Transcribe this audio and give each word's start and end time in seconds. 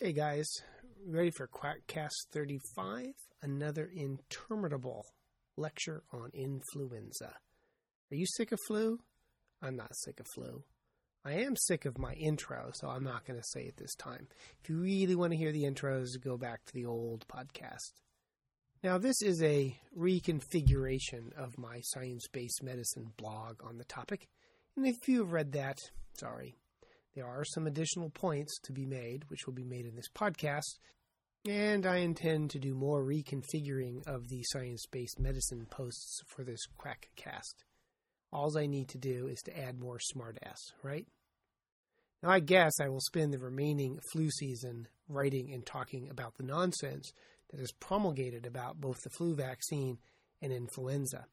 Hey 0.00 0.14
guys, 0.14 0.48
ready 1.06 1.30
for 1.30 1.46
Quackcast 1.46 2.14
35? 2.32 3.08
Another 3.42 3.90
interminable 3.94 5.04
lecture 5.58 6.02
on 6.10 6.30
influenza. 6.32 7.34
Are 8.10 8.16
you 8.16 8.24
sick 8.24 8.52
of 8.52 8.58
flu? 8.66 9.00
I'm 9.60 9.76
not 9.76 9.94
sick 9.94 10.18
of 10.20 10.26
flu. 10.34 10.64
I 11.26 11.32
am 11.32 11.56
sick 11.56 11.84
of 11.84 11.98
my 11.98 12.14
intro, 12.14 12.70
so 12.72 12.88
I'm 12.88 13.04
not 13.04 13.26
going 13.26 13.38
to 13.38 13.46
say 13.52 13.64
it 13.64 13.76
this 13.76 13.94
time. 13.96 14.28
If 14.62 14.70
you 14.70 14.78
really 14.78 15.14
want 15.14 15.32
to 15.32 15.36
hear 15.36 15.52
the 15.52 15.64
intros, 15.64 16.18
go 16.18 16.38
back 16.38 16.64
to 16.64 16.72
the 16.72 16.86
old 16.86 17.26
podcast. 17.28 17.92
Now, 18.82 18.96
this 18.96 19.22
is 19.22 19.42
a 19.42 19.76
reconfiguration 19.98 21.36
of 21.36 21.58
my 21.58 21.80
science 21.82 22.28
based 22.32 22.62
medicine 22.62 23.12
blog 23.16 23.60
on 23.64 23.76
the 23.76 23.84
topic, 23.84 24.28
and 24.76 24.86
if 24.86 25.08
you 25.08 25.18
have 25.18 25.32
read 25.32 25.50
that, 25.52 25.78
sorry. 26.14 26.54
There 27.16 27.26
are 27.26 27.44
some 27.44 27.66
additional 27.66 28.10
points 28.10 28.56
to 28.62 28.72
be 28.72 28.86
made, 28.86 29.28
which 29.28 29.46
will 29.46 29.54
be 29.54 29.64
made 29.64 29.84
in 29.84 29.96
this 29.96 30.08
podcast, 30.14 30.78
and 31.44 31.86
I 31.86 31.96
intend 31.96 32.50
to 32.50 32.60
do 32.60 32.72
more 32.72 33.04
reconfiguring 33.04 34.06
of 34.06 34.28
the 34.28 34.44
science 34.44 34.86
based 34.86 35.18
medicine 35.18 35.66
posts 35.68 36.20
for 36.28 36.44
this 36.44 36.64
Quackcast. 36.78 37.64
All 38.32 38.56
I 38.56 38.66
need 38.66 38.90
to 38.90 38.98
do 38.98 39.26
is 39.26 39.40
to 39.46 39.58
add 39.58 39.80
more 39.80 39.98
smartass, 39.98 40.72
right? 40.84 41.08
Now, 42.22 42.30
I 42.30 42.38
guess 42.38 42.78
I 42.80 42.88
will 42.88 43.00
spend 43.00 43.32
the 43.32 43.40
remaining 43.40 43.98
flu 44.12 44.30
season 44.30 44.86
writing 45.08 45.52
and 45.52 45.66
talking 45.66 46.08
about 46.08 46.36
the 46.36 46.44
nonsense 46.44 47.12
that 47.50 47.60
is 47.60 47.72
promulgated 47.72 48.46
about 48.46 48.80
both 48.80 49.02
the 49.02 49.10
flu 49.10 49.34
vaccine 49.34 49.98
and 50.42 50.52
influenza. 50.52 51.26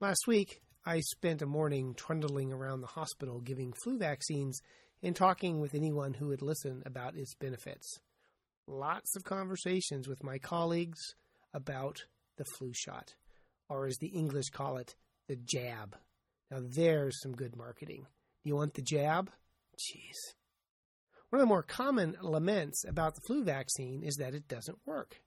Last 0.00 0.26
week, 0.26 0.60
I 0.86 1.00
spent 1.00 1.42
a 1.42 1.46
morning 1.46 1.94
trundling 1.94 2.52
around 2.52 2.80
the 2.80 2.88
hospital 2.88 3.40
giving 3.40 3.72
flu 3.72 3.98
vaccines 3.98 4.60
and 5.02 5.16
talking 5.16 5.60
with 5.60 5.74
anyone 5.74 6.14
who 6.14 6.28
would 6.28 6.42
listen 6.42 6.82
about 6.86 7.16
its 7.16 7.34
benefits. 7.34 7.98
Lots 8.66 9.16
of 9.16 9.24
conversations 9.24 10.08
with 10.08 10.22
my 10.22 10.38
colleagues 10.38 11.00
about 11.52 12.04
the 12.36 12.44
flu 12.44 12.72
shot, 12.74 13.14
or 13.68 13.86
as 13.86 13.96
the 13.98 14.08
English 14.08 14.50
call 14.50 14.76
it, 14.76 14.94
the 15.28 15.36
jab. 15.36 15.96
Now, 16.50 16.60
there's 16.62 17.20
some 17.22 17.32
good 17.32 17.56
marketing. 17.56 18.06
You 18.42 18.56
want 18.56 18.74
the 18.74 18.82
jab? 18.82 19.30
Jeez. 19.78 20.34
One 21.34 21.40
of 21.40 21.48
the 21.48 21.52
more 21.52 21.64
common 21.64 22.16
laments 22.22 22.84
about 22.86 23.16
the 23.16 23.20
flu 23.22 23.42
vaccine 23.42 24.04
is 24.04 24.14
that 24.18 24.36
it 24.36 24.46
doesn't 24.46 24.78
work. 24.86 25.20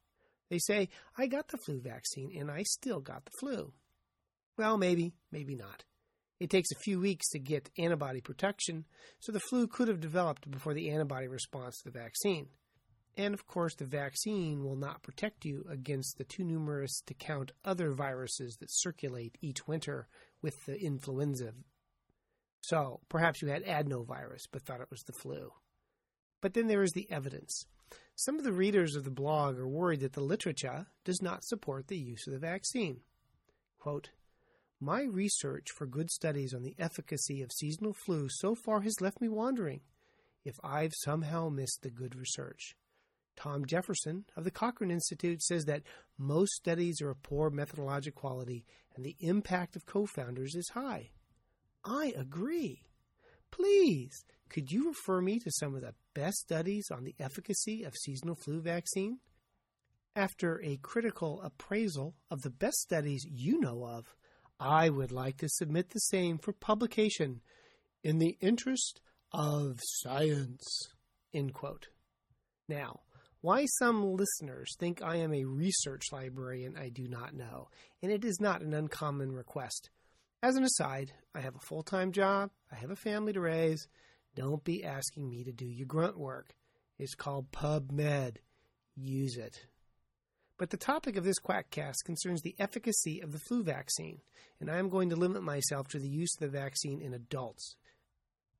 They 0.49 0.57
say, 0.57 0.87
I 1.17 1.27
got 1.27 1.49
the 1.49 1.57
flu 1.57 1.81
vaccine 1.81 2.31
and 2.33 2.49
I 2.49 2.63
still 2.63 3.01
got 3.01 3.25
the 3.25 3.31
flu. 3.41 3.73
Well, 4.57 4.77
maybe, 4.77 5.15
maybe 5.33 5.53
not. 5.53 5.83
It 6.39 6.49
takes 6.49 6.71
a 6.71 6.79
few 6.79 7.01
weeks 7.01 7.27
to 7.31 7.39
get 7.39 7.71
antibody 7.77 8.21
protection, 8.21 8.85
so 9.19 9.33
the 9.33 9.41
flu 9.41 9.67
could 9.67 9.89
have 9.89 9.99
developed 9.99 10.49
before 10.49 10.73
the 10.73 10.91
antibody 10.91 11.27
response 11.27 11.77
to 11.79 11.91
the 11.91 11.99
vaccine. 11.99 12.47
And 13.17 13.33
of 13.33 13.45
course, 13.45 13.75
the 13.75 13.83
vaccine 13.83 14.63
will 14.63 14.77
not 14.77 15.03
protect 15.03 15.43
you 15.43 15.65
against 15.69 16.17
the 16.17 16.23
too 16.23 16.45
numerous 16.45 17.01
to 17.07 17.15
count 17.15 17.51
other 17.65 17.91
viruses 17.91 18.55
that 18.61 18.71
circulate 18.71 19.37
each 19.41 19.67
winter 19.67 20.07
with 20.41 20.55
the 20.67 20.79
influenza. 20.79 21.51
So, 22.61 23.01
perhaps 23.09 23.41
you 23.41 23.49
had 23.49 23.65
adenovirus 23.65 24.43
but 24.49 24.61
thought 24.61 24.79
it 24.79 24.89
was 24.89 25.03
the 25.03 25.11
flu. 25.11 25.51
But 26.41 26.53
then 26.53 26.67
there 26.67 26.83
is 26.83 26.91
the 26.91 27.09
evidence. 27.09 27.65
Some 28.15 28.37
of 28.37 28.43
the 28.43 28.51
readers 28.51 28.95
of 28.95 29.03
the 29.03 29.11
blog 29.11 29.57
are 29.57 29.67
worried 29.67 29.99
that 30.01 30.13
the 30.13 30.21
literature 30.21 30.87
does 31.05 31.21
not 31.21 31.43
support 31.43 31.87
the 31.87 31.97
use 31.97 32.25
of 32.27 32.33
the 32.33 32.39
vaccine. 32.39 33.01
Quote, 33.79 34.09
my 34.79 35.03
research 35.03 35.71
for 35.71 35.87
good 35.87 36.11
studies 36.11 36.53
on 36.53 36.61
the 36.61 36.75
efficacy 36.77 37.41
of 37.41 37.51
seasonal 37.51 37.93
flu 37.93 38.29
so 38.29 38.53
far 38.53 38.81
has 38.81 39.01
left 39.01 39.21
me 39.21 39.27
wondering 39.27 39.81
if 40.45 40.59
I've 40.63 40.93
somehow 40.95 41.49
missed 41.49 41.81
the 41.81 41.89
good 41.89 42.15
research. 42.15 42.75
Tom 43.35 43.65
Jefferson 43.65 44.25
of 44.35 44.43
the 44.43 44.51
Cochrane 44.51 44.91
Institute 44.91 45.41
says 45.41 45.65
that 45.65 45.83
most 46.17 46.53
studies 46.53 47.01
are 47.01 47.11
of 47.11 47.23
poor 47.23 47.49
methodologic 47.49 48.15
quality 48.15 48.65
and 48.95 49.05
the 49.05 49.15
impact 49.19 49.75
of 49.75 49.85
confounders 49.85 50.55
is 50.55 50.69
high. 50.69 51.11
I 51.83 52.13
agree. 52.17 52.81
Please, 53.51 54.25
could 54.49 54.71
you 54.71 54.87
refer 54.87 55.21
me 55.21 55.39
to 55.39 55.51
some 55.51 55.75
of 55.75 55.81
the 55.81 55.93
best 56.13 56.37
studies 56.37 56.87
on 56.91 57.03
the 57.03 57.15
efficacy 57.19 57.83
of 57.83 57.95
seasonal 57.95 58.35
flu 58.35 58.61
vaccine? 58.61 59.19
After 60.15 60.61
a 60.63 60.77
critical 60.77 61.41
appraisal 61.43 62.15
of 62.31 62.41
the 62.41 62.49
best 62.49 62.77
studies 62.77 63.25
you 63.29 63.59
know 63.59 63.85
of, 63.85 64.15
I 64.59 64.89
would 64.89 65.11
like 65.11 65.37
to 65.37 65.49
submit 65.49 65.91
the 65.91 65.99
same 65.99 66.39
for 66.39 66.53
publication 66.53 67.41
in 68.03 68.17
the 68.17 68.37
interest 68.41 69.01
of 69.31 69.79
science. 69.83 70.89
End 71.33 71.53
quote. 71.53 71.87
Now, 72.67 73.01
why 73.41 73.65
some 73.79 74.15
listeners 74.15 74.75
think 74.79 75.01
I 75.03 75.17
am 75.17 75.33
a 75.33 75.45
research 75.45 76.05
librarian, 76.11 76.75
I 76.75 76.89
do 76.89 77.07
not 77.07 77.35
know, 77.35 77.69
and 78.01 78.11
it 78.11 78.25
is 78.25 78.39
not 78.39 78.61
an 78.61 78.73
uncommon 78.73 79.31
request. 79.31 79.89
As 80.43 80.55
an 80.55 80.63
aside, 80.63 81.13
I 81.33 81.41
have 81.41 81.55
a 81.55 81.65
full 81.67 81.81
time 81.81 82.11
job, 82.11 82.51
I 82.71 82.75
have 82.75 82.91
a 82.91 82.95
family 82.95 83.33
to 83.33 83.41
raise. 83.41 83.87
Don't 84.35 84.63
be 84.63 84.83
asking 84.83 85.27
me 85.27 85.43
to 85.43 85.51
do 85.51 85.65
your 85.65 85.87
grunt 85.87 86.17
work. 86.17 86.53
It's 86.99 87.15
called 87.15 87.51
PubMed. 87.51 88.37
Use 88.95 89.35
it. 89.35 89.65
But 90.59 90.69
the 90.69 90.77
topic 90.77 91.17
of 91.17 91.23
this 91.23 91.39
Quackcast 91.39 92.03
concerns 92.05 92.41
the 92.41 92.55
efficacy 92.59 93.19
of 93.19 93.31
the 93.31 93.39
flu 93.39 93.63
vaccine, 93.63 94.21
and 94.59 94.69
I 94.69 94.77
am 94.77 94.89
going 94.89 95.09
to 95.09 95.15
limit 95.15 95.41
myself 95.41 95.87
to 95.89 95.99
the 95.99 96.07
use 96.07 96.29
of 96.35 96.51
the 96.51 96.57
vaccine 96.59 97.01
in 97.01 97.15
adults. 97.15 97.75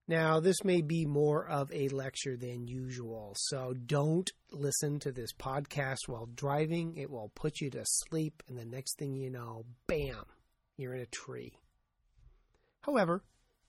Now, 0.08 0.40
this 0.40 0.64
may 0.64 0.82
be 0.82 1.06
more 1.06 1.48
of 1.48 1.72
a 1.72 1.90
lecture 1.90 2.38
than 2.38 2.68
usual, 2.68 3.34
so 3.38 3.74
don't 3.74 4.32
listen 4.52 5.00
to 5.02 5.12
this 5.12 5.34
podcast 5.34 6.08
while 6.08 6.28
driving. 6.34 6.98
It 6.98 7.12
will 7.12 7.32
put 7.36 7.62
you 7.62 7.70
to 7.72 7.84
sleep, 7.86 8.42
and 8.48 8.58
the 8.58 8.66
next 8.66 8.98
thing 8.98 9.16
you 9.16 9.30
know, 9.30 9.66
bam, 9.86 10.26
you're 10.78 10.96
in 10.96 11.02
a 11.02 11.08
tree. 11.08 11.54
However, 12.88 13.24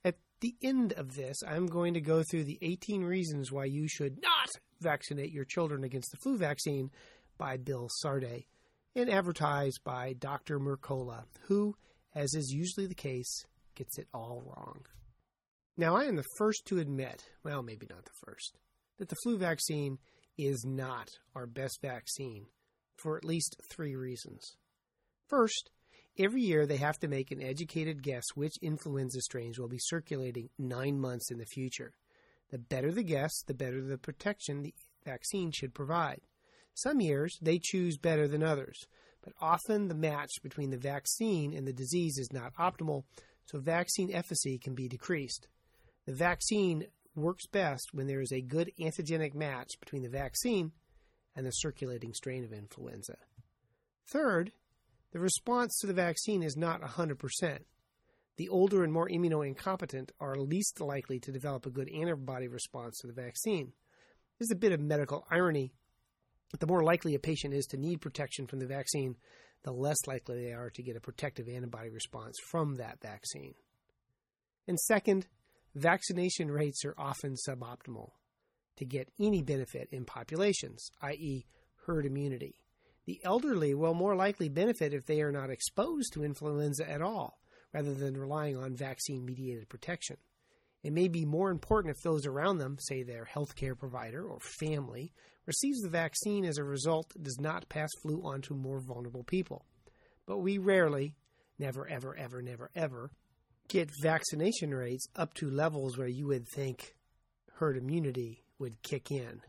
at 0.05 0.17
the 0.41 0.55
end 0.63 0.93
of 0.93 1.17
this, 1.17 1.43
I'm 1.47 1.67
going 1.67 1.95
to 1.95 2.01
go 2.01 2.23
through 2.23 2.45
the 2.45 2.59
18 2.63 3.03
reasons 3.03 3.51
why 3.51 3.65
you 3.65 3.89
should 3.89 4.23
not 4.23 4.49
vaccinate 4.81 5.33
your 5.33 5.45
children 5.45 5.83
against 5.85 6.13
the 6.13 6.19
flu 6.19 6.39
vaccine 6.39 6.91
by 7.37 7.57
Bill 7.57 7.89
Sardi 8.01 8.47
and 8.95 9.11
advertised 9.11 9.81
by 9.85 10.13
Dr. 10.13 10.61
Mercola, 10.61 11.25
who, 11.47 11.75
as 12.15 12.33
is 12.35 12.53
usually 12.53 12.87
the 12.87 12.95
case, 12.95 13.45
gets 13.75 13.99
it 13.99 14.07
all 14.15 14.43
wrong. 14.47 14.87
Now, 15.77 15.97
I 15.97 16.05
am 16.05 16.17
the 16.17 16.25
first 16.39 16.65
to 16.67 16.79
admit, 16.79 17.25
well, 17.45 17.63
maybe 17.63 17.87
not 17.89 18.05
the 18.05 18.27
first, 18.27 18.57
that 18.99 19.09
the 19.09 19.17
flu 19.23 19.39
vaccine 19.39 19.99
is 20.37 20.65
not 20.65 21.09
our 21.35 21.47
best 21.47 21.81
vaccine 21.83 22.47
for 22.97 23.17
at 23.17 23.25
least 23.25 23.57
three 23.73 23.95
reasons. 23.95 24.57
First, 25.29 25.71
every 26.19 26.43
year 26.43 26.67
they 26.67 26.77
have 26.77 26.99
to 26.99 27.09
make 27.09 27.31
an 27.31 27.43
educated 27.43 28.03
guess 28.03 28.25
which 28.35 28.59
influenza 28.63 29.21
strains 29.21 29.59
will 29.59 29.69
be 29.69 29.79
circulating 29.79 30.51
nine 30.59 30.99
months 30.99 31.31
in 31.31 31.39
the 31.39 31.47
future. 31.47 31.93
The 32.51 32.59
better 32.59 32.93
the 32.93 33.03
guess, 33.03 33.43
the 33.47 33.55
better 33.55 33.83
the 33.83 33.99
protection 33.99 34.63
the 34.63 34.75
vaccine 35.05 35.53
should 35.53 35.75
provide. 35.75 36.21
Some 36.75 37.01
years 37.01 37.39
they 37.43 37.59
choose 37.59 37.99
better 37.99 38.29
than 38.29 38.43
others, 38.43 38.87
but 39.23 39.33
often 39.41 39.89
the 39.89 39.95
match 39.95 40.31
between 40.43 40.71
the 40.71 40.79
vaccine 40.79 41.53
and 41.53 41.67
the 41.67 41.73
disease 41.73 42.19
is 42.19 42.33
not 42.33 42.55
optimal, 42.55 43.05
so 43.47 43.59
vaccine 43.59 44.13
efficacy 44.13 44.59
can 44.59 44.75
be 44.75 44.89
decreased. 44.89 45.49
The 46.07 46.15
vaccine 46.15 46.87
works 47.15 47.47
best 47.47 47.89
when 47.93 48.07
there 48.07 48.21
is 48.21 48.33
a 48.33 48.41
good 48.41 48.71
antigenic 48.81 49.35
match 49.35 49.73
between 49.81 50.03
the 50.03 50.09
vaccine 50.09 50.73
and 51.35 51.45
the 51.45 51.51
circulating 51.51 52.15
strain 52.15 52.45
of 52.45 52.53
influenza. 52.53 53.17
Third, 54.07 54.53
the 55.13 55.21
response 55.21 55.79
to 55.79 55.87
the 55.87 55.95
vaccine 55.95 56.43
is 56.43 56.57
not 56.57 56.83
100%. 56.83 57.59
The 58.37 58.49
older 58.49 58.85
and 58.85 58.93
more 58.93 59.09
immunocompetent 59.09 60.11
are 60.21 60.37
least 60.37 60.81
likely 60.81 61.19
to 61.21 61.33
develop 61.33 61.67
a 61.67 61.71
good 61.71 61.91
antibody 61.91 62.47
response 62.47 62.99
to 62.99 63.07
the 63.07 63.13
vaccine. 63.13 63.73
There's 64.39 64.53
a 64.53 64.57
bit 64.57 64.73
of 64.73 64.81
medical 64.81 65.27
irony 65.31 65.73
the 66.59 66.67
more 66.67 66.83
likely 66.83 67.15
a 67.15 67.19
patient 67.19 67.55
is 67.55 67.67
to 67.67 67.77
need 67.77 68.01
protection 68.01 68.47
from 68.47 68.59
the 68.59 68.67
vaccine, 68.67 69.17
the 69.65 69.73
less 69.73 69.99
likely 70.07 70.43
they 70.43 70.53
are 70.53 70.71
to 70.71 70.83
get 70.83 70.97
a 70.97 71.01
protective 71.01 71.49
antibody 71.49 71.91
response 71.91 72.37
from 72.51 72.77
that 72.77 73.01
vaccine. 73.01 73.55
And 74.67 74.79
second, 74.81 75.27
vaccination 75.75 76.51
rates 76.51 76.85
are 76.85 76.95
often 76.97 77.37
suboptimal 77.49 78.11
to 78.77 78.85
get 78.85 79.11
any 79.21 79.43
benefit 79.43 79.89
in 79.91 80.05
populations, 80.05 80.91
i.e., 81.03 81.45
herd 81.87 82.07
immunity. 82.07 82.55
The 83.09 83.25
elderly 83.25 83.73
will 83.73 83.95
more 83.95 84.15
likely 84.15 84.51
benefit 84.51 84.93
if 84.93 85.07
they 85.07 85.23
are 85.23 85.33
not 85.33 85.49
exposed 85.49 86.13
to 86.13 86.23
influenza 86.23 86.87
at 86.87 87.01
all, 87.01 87.41
rather 87.73 87.95
than 87.95 88.19
relying 88.19 88.59
on 88.59 88.77
vaccine 88.77 89.25
mediated 89.25 89.71
protection. 89.71 90.19
It 90.83 90.93
may 90.93 91.09
be 91.09 91.25
more 91.25 91.51
important 91.51 91.97
if 91.97 92.03
those 92.03 92.27
around 92.27 92.59
them, 92.59 92.77
say 92.79 93.03
their 93.03 93.25
healthcare 93.25 93.79
provider 93.79 94.29
or 94.29 94.41
family, 94.41 95.15
receives 95.47 95.81
the 95.81 95.89
vaccine 95.89 96.45
as 96.45 96.59
a 96.59 96.65
result 96.65 97.11
does 97.23 97.41
not 97.41 97.71
pass 97.71 97.89
flu 98.03 98.21
on 98.27 98.43
to 98.43 98.55
more 98.55 98.79
vulnerable 98.79 99.25
people. 99.25 99.65
but 100.27 100.41
we 100.41 100.59
rarely, 100.59 101.15
never, 101.59 101.89
ever, 101.89 102.15
ever, 102.15 102.43
never, 102.43 102.71
ever, 102.77 103.11
get 103.69 103.89
vaccination 104.03 104.75
rates 104.75 105.09
up 105.17 105.33
to 105.33 105.49
levels 105.49 105.97
where 105.97 106.09
you 106.09 106.27
would 106.27 106.47
think 106.47 106.95
herd 107.55 107.79
immunity 107.79 108.45
would 108.59 108.83
kick 108.83 109.11
in. 109.11 109.41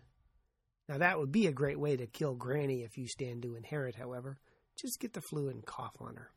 Now, 0.89 0.97
that 0.97 1.19
would 1.19 1.31
be 1.31 1.45
a 1.45 1.51
great 1.51 1.79
way 1.79 1.95
to 1.95 2.07
kill 2.07 2.33
Granny 2.33 2.81
if 2.81 2.97
you 2.97 3.07
stand 3.07 3.43
to 3.43 3.55
inherit, 3.55 3.93
however. 3.93 4.39
Just 4.75 4.99
get 4.99 5.13
the 5.13 5.21
flu 5.21 5.47
and 5.47 5.63
cough 5.63 5.95
on 6.01 6.15
her. 6.15 6.31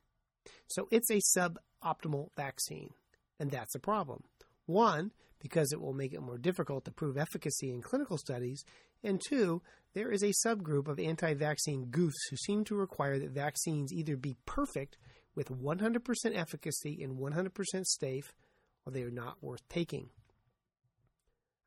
So 0.66 0.88
it's 0.90 1.10
a 1.10 1.20
suboptimal 1.38 2.28
vaccine, 2.36 2.90
and 3.40 3.50
that's 3.50 3.74
a 3.74 3.80
problem. 3.80 4.24
One, 4.66 5.12
because 5.40 5.72
it 5.72 5.80
will 5.80 5.94
make 5.94 6.12
it 6.12 6.20
more 6.20 6.36
difficult 6.36 6.84
to 6.84 6.92
prove 6.92 7.16
efficacy 7.16 7.72
in 7.72 7.80
clinical 7.80 8.18
studies, 8.18 8.62
and 9.02 9.22
two, 9.26 9.62
there 9.94 10.12
is 10.12 10.22
a 10.22 10.34
subgroup 10.46 10.86
of 10.86 11.00
anti 11.00 11.32
vaccine 11.32 11.86
goofs 11.86 12.28
who 12.28 12.36
seem 12.36 12.62
to 12.64 12.74
require 12.74 13.18
that 13.18 13.30
vaccines 13.30 13.90
either 13.90 14.18
be 14.18 14.36
perfect 14.44 14.98
with 15.34 15.48
100% 15.48 16.02
efficacy 16.34 17.02
and 17.02 17.16
100% 17.16 17.50
safe, 17.86 18.34
or 18.84 18.92
they 18.92 19.02
are 19.02 19.10
not 19.10 19.42
worth 19.42 19.66
taking. 19.70 20.10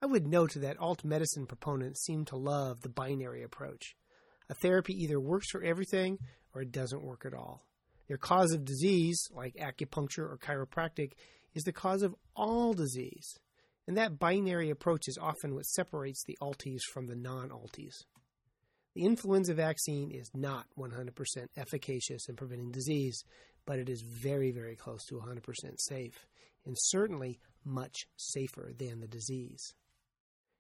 I 0.05 0.07
would 0.07 0.27
note 0.27 0.53
that 0.53 0.77
alt 0.77 1.03
medicine 1.03 1.47
proponents 1.47 2.05
seem 2.05 2.25
to 2.25 2.37
love 2.37 2.81
the 2.81 2.89
binary 2.89 3.41
approach. 3.41 3.95
A 4.51 4.53
therapy 4.53 4.93
either 4.93 5.19
works 5.19 5.49
for 5.49 5.63
everything 5.63 6.19
or 6.53 6.61
it 6.61 6.71
doesn't 6.71 7.03
work 7.03 7.25
at 7.25 7.33
all. 7.33 7.65
Their 8.07 8.19
cause 8.19 8.51
of 8.51 8.65
disease, 8.65 9.19
like 9.31 9.55
acupuncture 9.55 10.19
or 10.19 10.37
chiropractic, 10.37 11.13
is 11.55 11.63
the 11.63 11.71
cause 11.71 12.03
of 12.03 12.13
all 12.35 12.73
disease. 12.73 13.39
And 13.87 13.97
that 13.97 14.19
binary 14.19 14.69
approach 14.69 15.07
is 15.07 15.17
often 15.19 15.55
what 15.55 15.65
separates 15.65 16.23
the 16.23 16.37
alties 16.39 16.81
from 16.93 17.07
the 17.07 17.15
non 17.15 17.49
alties. 17.49 17.95
The 18.93 19.05
influenza 19.05 19.55
vaccine 19.55 20.11
is 20.11 20.29
not 20.35 20.67
100% 20.77 21.15
efficacious 21.57 22.29
in 22.29 22.35
preventing 22.35 22.69
disease, 22.69 23.23
but 23.65 23.79
it 23.79 23.89
is 23.89 24.03
very, 24.21 24.51
very 24.51 24.75
close 24.75 25.03
to 25.05 25.15
100% 25.15 25.41
safe, 25.79 26.27
and 26.63 26.75
certainly 26.77 27.39
much 27.63 28.05
safer 28.17 28.71
than 28.77 28.99
the 28.99 29.07
disease. 29.07 29.73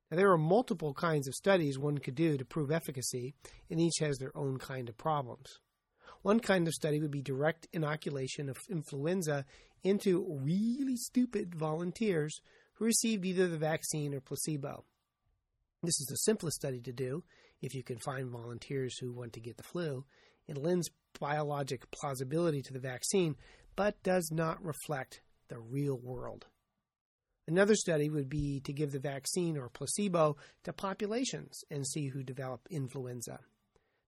Now, 0.09 0.17
there 0.17 0.31
are 0.31 0.37
multiple 0.37 0.93
kinds 0.93 1.27
of 1.27 1.33
studies 1.33 1.79
one 1.79 1.97
could 1.97 2.15
do 2.15 2.37
to 2.37 2.45
prove 2.45 2.71
efficacy, 2.71 3.33
and 3.69 3.79
each 3.79 3.99
has 3.99 4.17
their 4.17 4.35
own 4.37 4.57
kind 4.57 4.87
of 4.87 4.97
problems. 4.97 5.59
One 6.21 6.39
kind 6.39 6.67
of 6.67 6.73
study 6.73 6.99
would 6.99 7.11
be 7.11 7.21
direct 7.21 7.67
inoculation 7.73 8.49
of 8.49 8.57
influenza 8.69 9.45
into 9.83 10.25
really 10.41 10.95
stupid 10.95 11.55
volunteers 11.55 12.39
who 12.73 12.85
received 12.85 13.25
either 13.25 13.47
the 13.47 13.57
vaccine 13.57 14.13
or 14.13 14.19
placebo. 14.19 14.85
This 15.83 15.99
is 15.99 16.07
the 16.07 16.17
simplest 16.17 16.57
study 16.57 16.81
to 16.81 16.91
do 16.91 17.23
if 17.61 17.73
you 17.73 17.83
can 17.83 17.99
find 17.99 18.29
volunteers 18.29 18.97
who 18.97 19.11
want 19.11 19.33
to 19.33 19.39
get 19.39 19.57
the 19.57 19.63
flu. 19.63 20.05
It 20.47 20.57
lends 20.57 20.89
biologic 21.19 21.89
plausibility 21.91 22.61
to 22.63 22.73
the 22.73 22.79
vaccine, 22.79 23.35
but 23.75 24.01
does 24.03 24.29
not 24.31 24.63
reflect 24.63 25.21
the 25.47 25.59
real 25.59 25.97
world. 25.97 26.47
Another 27.47 27.75
study 27.75 28.09
would 28.09 28.27
be 28.27 28.59
to 28.61 28.73
give 28.73 28.91
the 28.91 28.99
vaccine 28.99 29.57
or 29.57 29.69
placebo 29.69 30.35
to 30.63 30.73
populations 30.73 31.63
and 31.69 31.85
see 31.85 32.07
who 32.07 32.23
develop 32.23 32.67
influenza. 32.71 33.39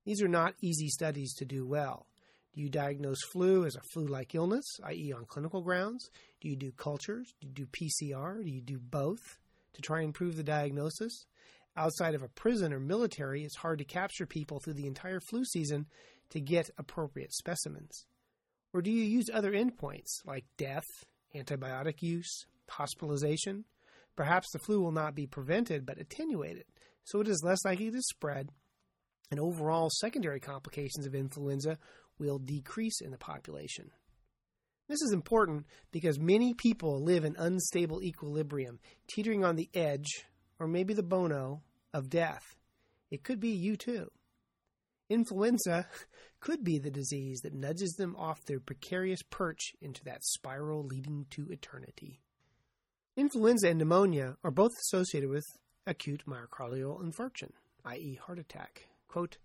These 0.06 0.24
are 0.24 0.28
not 0.28 0.56
easy 0.62 0.88
studies 0.88 1.34
to 1.36 1.46
do 1.46 1.66
well. 1.66 2.08
Do 2.56 2.62
you 2.62 2.70
diagnose 2.70 3.22
flu 3.32 3.66
as 3.66 3.76
a 3.76 3.82
flu 3.94 4.08
like 4.08 4.34
illness, 4.34 4.66
i.e., 4.86 5.14
on 5.14 5.26
clinical 5.26 5.62
grounds? 5.62 6.10
Do 6.42 6.50
you 6.50 6.56
do 6.56 6.72
cultures? 6.72 7.32
Do 7.40 7.48
you 7.48 7.54
do 7.54 7.68
PCR? 7.68 8.44
Do 8.44 8.50
you 8.50 8.62
do 8.62 8.80
both 8.80 9.38
to 9.74 9.82
try 9.82 10.02
and 10.02 10.14
prove 10.14 10.36
the 10.36 10.44
diagnosis? 10.44 11.26
Outside 11.76 12.16
of 12.16 12.24
a 12.24 12.30
prison 12.30 12.74
or 12.74 12.80
military, 12.80 13.44
it's 13.44 13.58
hard 13.58 13.78
to 13.78 13.86
capture 13.86 14.26
people 14.26 14.60
through 14.60 14.74
the 14.74 14.88
entire 14.88 15.20
flu 15.20 15.46
season 15.46 15.86
to 16.32 16.42
get 16.42 16.72
appropriate 16.80 17.32
specimens. 17.32 18.08
Or 18.74 18.82
do 18.82 18.90
you 18.90 19.04
use 19.04 19.30
other 19.32 19.52
endpoints 19.52 20.26
like 20.26 20.46
death, 20.58 20.88
antibiotic 21.36 22.02
use, 22.02 22.48
hospitalization? 22.70 23.66
Perhaps 24.16 24.52
the 24.52 24.60
flu 24.60 24.82
will 24.82 24.92
not 24.92 25.16
be 25.16 25.28
prevented 25.28 25.86
but 25.86 26.00
attenuated, 26.00 26.66
so 27.04 27.22
it 27.22 27.28
is 27.28 27.44
less 27.44 27.64
likely 27.66 27.92
to 27.92 28.02
spread, 28.02 28.50
and 29.30 29.40
overall 29.40 29.90
secondary 29.90 30.40
complications 30.40 31.06
of 31.06 31.14
influenza 31.14 31.78
will 32.18 32.40
decrease 32.40 33.02
in 33.02 33.12
the 33.12 33.18
population. 33.18 33.92
This 34.88 35.02
is 35.02 35.12
important 35.12 35.66
because 35.92 36.20
many 36.20 36.54
people 36.54 37.04
live 37.04 37.26
in 37.26 37.36
unstable 37.38 38.02
equilibrium, 38.02 38.80
teetering 39.08 39.44
on 39.44 39.56
the 39.56 39.70
edge, 39.74 40.26
or 40.60 40.68
maybe 40.68 40.94
the 40.94 41.04
bono, 41.04 41.62
of 41.94 42.10
death. 42.10 42.56
It 43.12 43.24
could 43.24 43.40
be 43.40 43.50
you 43.50 43.76
too. 43.76 44.10
Influenza 45.10 45.88
could 46.40 46.64
be 46.64 46.80
the 46.80 46.92
disease 46.92 47.42
that 47.42 47.54
nudges 47.54 47.94
them 47.94 48.16
off 48.16 48.46
their 48.46 48.60
precarious 48.60 49.22
perch 49.30 49.74
into 49.82 50.04
that 50.06 50.24
spiral 50.24 50.86
leading 50.86 51.26
to 51.32 51.48
eternity. 51.50 52.22
Influenza 53.18 53.70
and 53.70 53.80
pneumonia 53.80 54.38
are 54.44 54.52
both 54.52 54.74
associated 54.80 55.28
with 55.28 55.44
acute 55.88 56.22
myocardial 56.28 57.02
infarction, 57.02 57.50
i.e., 57.84 58.20
heart 58.24 58.38
attack. 58.38 58.90
Quote, 59.08 59.40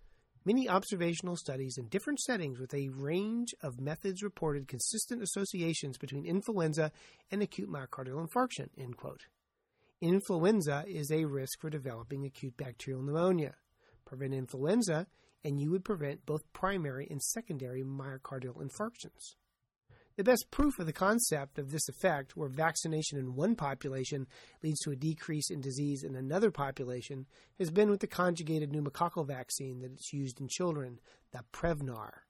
Many 0.44 0.68
observational 0.68 1.36
studies 1.36 1.78
in 1.78 1.88
different 1.88 2.20
settings 2.20 2.60
with 2.60 2.74
a 2.74 2.90
range 2.90 3.54
of 3.62 3.80
methods 3.80 4.22
reported 4.22 4.68
consistent 4.68 5.22
associations 5.22 5.96
between 5.96 6.26
influenza 6.26 6.92
and 7.30 7.42
acute 7.42 7.70
myocardial 7.70 8.28
infarction. 8.28 8.68
End 8.76 8.98
quote. 8.98 9.22
Influenza 10.02 10.84
is 10.86 11.10
a 11.10 11.24
risk 11.24 11.58
for 11.58 11.70
developing 11.70 12.26
acute 12.26 12.58
bacterial 12.58 13.02
pneumonia. 13.02 13.54
Prevent 14.04 14.34
influenza, 14.34 15.06
and 15.44 15.62
you 15.62 15.70
would 15.70 15.82
prevent 15.82 16.26
both 16.26 16.52
primary 16.52 17.08
and 17.10 17.22
secondary 17.22 17.82
myocardial 17.82 18.62
infarctions. 18.62 19.36
The 20.22 20.30
best 20.30 20.52
proof 20.52 20.78
of 20.78 20.86
the 20.86 20.92
concept 20.92 21.58
of 21.58 21.72
this 21.72 21.88
effect, 21.88 22.36
where 22.36 22.48
vaccination 22.48 23.18
in 23.18 23.34
one 23.34 23.56
population 23.56 24.28
leads 24.62 24.78
to 24.82 24.92
a 24.92 24.96
decrease 24.96 25.50
in 25.50 25.60
disease 25.60 26.04
in 26.04 26.14
another 26.14 26.52
population, 26.52 27.26
has 27.58 27.72
been 27.72 27.90
with 27.90 27.98
the 27.98 28.06
conjugated 28.06 28.70
pneumococcal 28.70 29.26
vaccine 29.26 29.80
that 29.80 29.90
is 29.90 30.12
used 30.12 30.40
in 30.40 30.46
children, 30.46 31.00
the 31.32 31.40
Prevnar. 31.52 32.20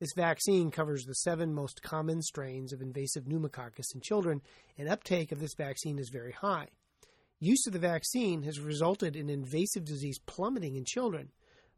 This 0.00 0.14
vaccine 0.16 0.70
covers 0.70 1.04
the 1.04 1.14
seven 1.14 1.52
most 1.52 1.82
common 1.82 2.22
strains 2.22 2.72
of 2.72 2.80
invasive 2.80 3.26
pneumococcus 3.26 3.94
in 3.94 4.00
children, 4.00 4.40
and 4.78 4.88
uptake 4.88 5.30
of 5.30 5.38
this 5.38 5.54
vaccine 5.54 5.98
is 5.98 6.08
very 6.08 6.32
high. 6.32 6.68
Use 7.38 7.66
of 7.66 7.74
the 7.74 7.78
vaccine 7.78 8.44
has 8.44 8.60
resulted 8.60 9.14
in 9.14 9.28
invasive 9.28 9.84
disease 9.84 10.18
plummeting 10.24 10.74
in 10.74 10.86
children, 10.86 11.32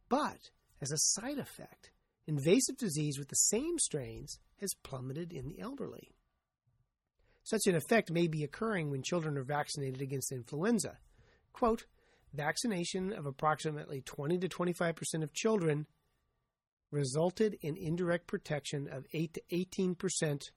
but 0.08 0.50
as 0.80 0.92
a 0.92 0.98
side 0.98 1.38
effect, 1.38 1.90
invasive 2.28 2.76
disease 2.76 3.18
with 3.18 3.26
the 3.26 3.34
same 3.34 3.76
strains 3.80 4.38
has 4.60 4.74
plummeted 4.82 5.32
in 5.32 5.48
the 5.48 5.60
elderly. 5.60 6.10
Such 7.42 7.66
an 7.66 7.74
effect 7.74 8.10
may 8.10 8.26
be 8.26 8.44
occurring 8.44 8.90
when 8.90 9.02
children 9.02 9.38
are 9.38 9.44
vaccinated 9.44 10.02
against 10.02 10.32
influenza. 10.32 10.98
Quote, 11.52 11.86
vaccination 12.34 13.12
of 13.12 13.26
approximately 13.26 14.02
20 14.02 14.38
to 14.38 14.48
25% 14.48 15.22
of 15.22 15.32
children 15.32 15.86
resulted 16.90 17.56
in 17.62 17.76
indirect 17.76 18.26
protection 18.26 18.88
of 18.90 19.06
8 19.12 19.34
to 19.34 19.42
18% 19.52 20.50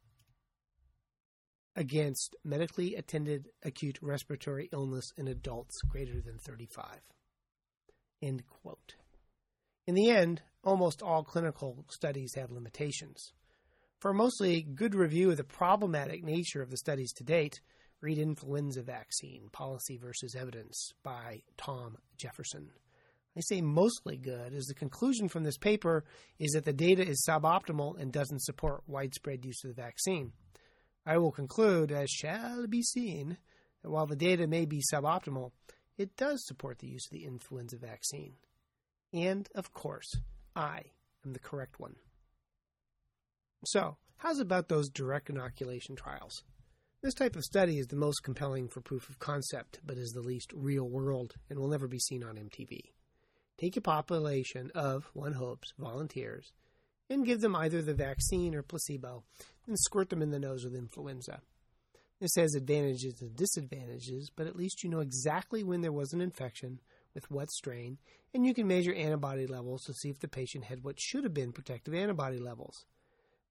against 1.75 2.36
medically 2.43 2.96
attended 2.96 3.50
acute 3.63 3.98
respiratory 4.01 4.70
illness 4.74 5.13
in 5.17 5.27
adults 5.27 5.81
greater 5.84 6.22
than 6.22 6.38
35. 6.38 6.86
End 8.22 8.43
quote. 8.46 8.96
In 9.88 9.96
the 9.96 10.10
end, 10.10 10.41
almost 10.63 11.01
all 11.01 11.24
clinical 11.24 11.86
studies 11.89 12.36
have 12.36 12.51
limitations. 12.51 13.34
For 14.01 14.10
a 14.10 14.15
mostly 14.15 14.63
good 14.63 14.96
review 14.96 15.29
of 15.29 15.38
the 15.38 15.43
problematic 15.43 16.24
nature 16.24 16.63
of 16.63 16.72
the 16.72 16.77
studies 16.77 17.13
to 17.13 17.24
date, 17.24 17.62
read 18.01 18.17
Influenza 18.17 18.81
Vaccine 18.81 19.50
Policy 19.51 19.98
versus 19.98 20.34
Evidence 20.34 20.91
by 21.03 21.43
Tom 21.55 22.00
Jefferson. 22.17 22.72
I 23.38 23.41
say 23.41 23.62
mostly 23.62 24.17
good, 24.17 24.55
as 24.55 24.65
the 24.65 24.74
conclusion 24.74 25.29
from 25.29 25.43
this 25.43 25.60
paper 25.60 26.03
is 26.39 26.50
that 26.53 26.65
the 26.65 26.74
data 26.74 27.08
is 27.08 27.24
suboptimal 27.29 28.01
and 28.01 28.12
doesn't 28.12 28.41
support 28.41 28.81
widespread 28.88 29.46
use 29.46 29.63
of 29.63 29.75
the 29.75 29.79
vaccine. 29.79 30.31
I 31.05 31.20
will 31.20 31.31
conclude, 31.31 31.91
as 31.91 32.10
shall 32.10 32.65
be 32.65 32.81
seen, 32.81 33.38
that 33.84 33.91
while 33.91 34.08
the 34.08 34.15
data 34.15 34.48
may 34.48 34.65
be 34.65 34.81
suboptimal, 34.91 35.51
it 36.00 36.17
does 36.17 36.43
support 36.48 36.79
the 36.79 36.88
use 36.88 37.05
of 37.05 37.12
the 37.12 37.25
influenza 37.25 37.77
vaccine. 37.77 38.34
And, 39.13 39.48
of 39.53 39.74
course, 39.74 40.12
I 40.55 40.86
am 41.24 41.34
the 41.34 41.39
correct 41.39 41.79
one. 41.79 41.98
So, 43.63 43.98
how's 44.18 44.39
about 44.39 44.70
those 44.70 44.89
direct 44.89 45.30
inoculation 45.30 45.96
trials? 45.96 46.44
This 47.03 47.13
type 47.13 47.36
of 47.36 47.44
study 47.44 47.77
is 47.77 47.88
the 47.88 47.96
most 47.96 48.24
compelling 48.24 48.68
for 48.68 48.82
proof 48.82 49.08
of 49.08 49.20
concept, 49.20 49.80
but 49.86 50.00
is 50.00 50.13
the 50.13 50.22
least 50.22 50.51
real 50.53 50.89
world 50.89 51.36
and 51.48 51.60
will 51.60 51.68
never 51.68 51.88
be 51.88 52.00
seen 52.00 52.24
on 52.24 52.38
MTV. 52.38 52.80
Take 53.60 53.77
a 53.77 53.82
population 53.82 54.72
of, 54.74 55.12
one 55.13 55.34
hopes, 55.34 55.74
volunteers, 55.77 56.53
and 57.08 57.24
give 57.24 57.41
them 57.41 57.56
either 57.56 57.84
the 57.84 57.94
vaccine 57.94 58.56
or 58.56 58.63
placebo, 58.63 59.25
and 59.68 59.77
squirt 59.77 60.10
them 60.10 60.24
in 60.24 60.32
the 60.32 60.39
nose 60.39 60.63
with 60.63 60.74
influenza. 60.74 61.41
This 62.20 62.34
has 62.38 62.56
advantages 62.56 63.22
and 63.22 63.36
disadvantages, 63.36 64.32
but 64.36 64.48
at 64.48 64.56
least 64.56 64.84
you 64.84 64.89
know 64.89 65.01
exactly 65.01 65.63
when 65.63 65.82
there 65.82 65.91
was 65.91 66.13
an 66.13 66.22
infection, 66.22 66.80
with 67.13 67.30
what 67.30 67.51
strain, 67.51 68.00
and 68.34 68.44
you 68.44 68.56
can 68.56 68.68
measure 68.68 68.94
antibody 68.94 69.46
levels 69.46 69.84
to 69.84 69.94
see 69.94 70.10
if 70.10 70.20
the 70.20 70.27
patient 70.27 70.63
had 70.63 70.84
what 70.84 71.00
should 71.00 71.24
have 71.24 71.34
been 71.34 71.51
protective 71.51 71.94
antibody 71.94 72.39
levels. 72.39 72.86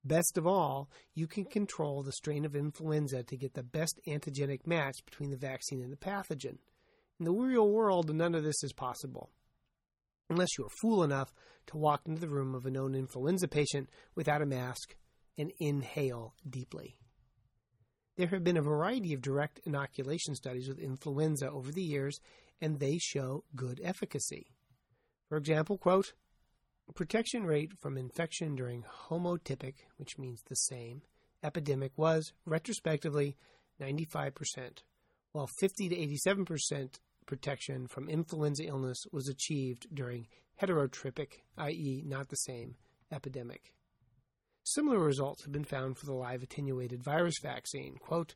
Best 0.05 0.39
of 0.39 0.47
all, 0.47 0.89
you 1.15 1.27
can 1.27 1.45
control 1.45 2.03
the 2.03 2.13
strain 2.13 2.45
of 2.45 2.57
influenza 2.57 3.23
to 3.23 3.37
get 3.37 3.55
the 3.55 3.63
best 3.63 4.01
antigenic 4.09 4.67
match 4.67 4.97
between 5.05 5.31
the 5.31 5.37
vaccine 5.37 5.83
and 5.83 5.93
the 5.93 5.97
pathogen. 5.97 6.59
In 7.19 7.27
the 7.27 7.33
real 7.33 7.69
world, 7.69 8.15
none 8.15 8.35
of 8.35 8.43
this 8.43 8.63
is 8.65 8.73
possible. 8.73 9.31
Unless 10.31 10.57
you 10.57 10.65
are 10.65 10.71
fool 10.81 11.03
enough 11.03 11.35
to 11.67 11.77
walk 11.77 12.03
into 12.07 12.21
the 12.21 12.29
room 12.29 12.55
of 12.55 12.65
a 12.65 12.71
known 12.71 12.95
influenza 12.95 13.47
patient 13.47 13.91
without 14.15 14.41
a 14.41 14.47
mask 14.47 14.95
and 15.37 15.53
inhale 15.59 16.35
deeply. 16.49 16.97
There 18.17 18.29
have 18.29 18.45
been 18.45 18.57
a 18.57 18.63
variety 18.63 19.13
of 19.13 19.23
direct 19.23 19.61
inoculation 19.65 20.35
studies 20.35 20.69
with 20.69 20.79
influenza 20.79 21.51
over 21.51 21.71
the 21.73 21.83
years, 21.83 22.21
and 22.61 22.79
they 22.79 22.99
show 22.99 23.45
good 23.55 23.81
efficacy. 23.83 24.47
For 25.29 25.37
example, 25.37 25.79
quote, 25.79 26.15
protection 26.93 27.45
rate 27.45 27.73
from 27.79 27.97
infection 27.97 28.55
during 28.55 28.85
homotypic, 29.09 29.75
which 29.97 30.19
means 30.19 30.43
the 30.43 30.57
same, 30.57 31.03
epidemic 31.43 31.93
was 31.97 32.33
retrospectively 32.47 33.37
95%, 33.81 34.83
while 35.33 35.49
50 35.59 35.89
to 35.89 35.97
87% 35.97 37.01
protection 37.27 37.87
from 37.87 38.09
influenza 38.09 38.65
illness 38.65 39.05
was 39.13 39.29
achieved 39.29 39.87
during 39.95 40.27
heterotypic, 40.61 41.41
i.e., 41.59 42.03
not 42.07 42.29
the 42.29 42.37
same, 42.37 42.75
epidemic. 43.13 43.73
Similar 44.65 44.99
results 44.99 45.43
have 45.45 45.53
been 45.53 45.65
found 45.65 45.97
for 45.97 46.07
the 46.07 46.13
live 46.13 46.43
attenuated 46.43 47.03
virus 47.03 47.39
vaccine. 47.43 47.97
Quote, 47.99 48.35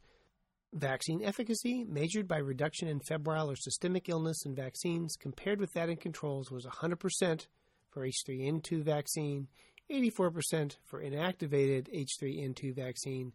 Vaccine 0.73 1.23
efficacy, 1.23 1.85
measured 1.85 2.27
by 2.27 2.39
reduction 2.39 2.89
in 2.89 2.99
febrile 2.99 3.49
or 3.49 3.55
systemic 3.55 4.09
illness 4.09 4.45
in 4.45 4.57
vaccinees, 4.57 5.17
compared 5.17 5.61
with 5.61 5.73
that 5.75 5.89
in 5.89 5.97
controls, 5.97 6.51
was 6.51 6.67
100% 6.67 7.47
for 7.95 8.07
H3N2 8.07 8.83
vaccine, 8.83 9.47
84% 9.91 10.77
for 10.85 11.01
inactivated 11.01 11.89
H3N2 11.95 12.75
vaccine, 12.75 13.33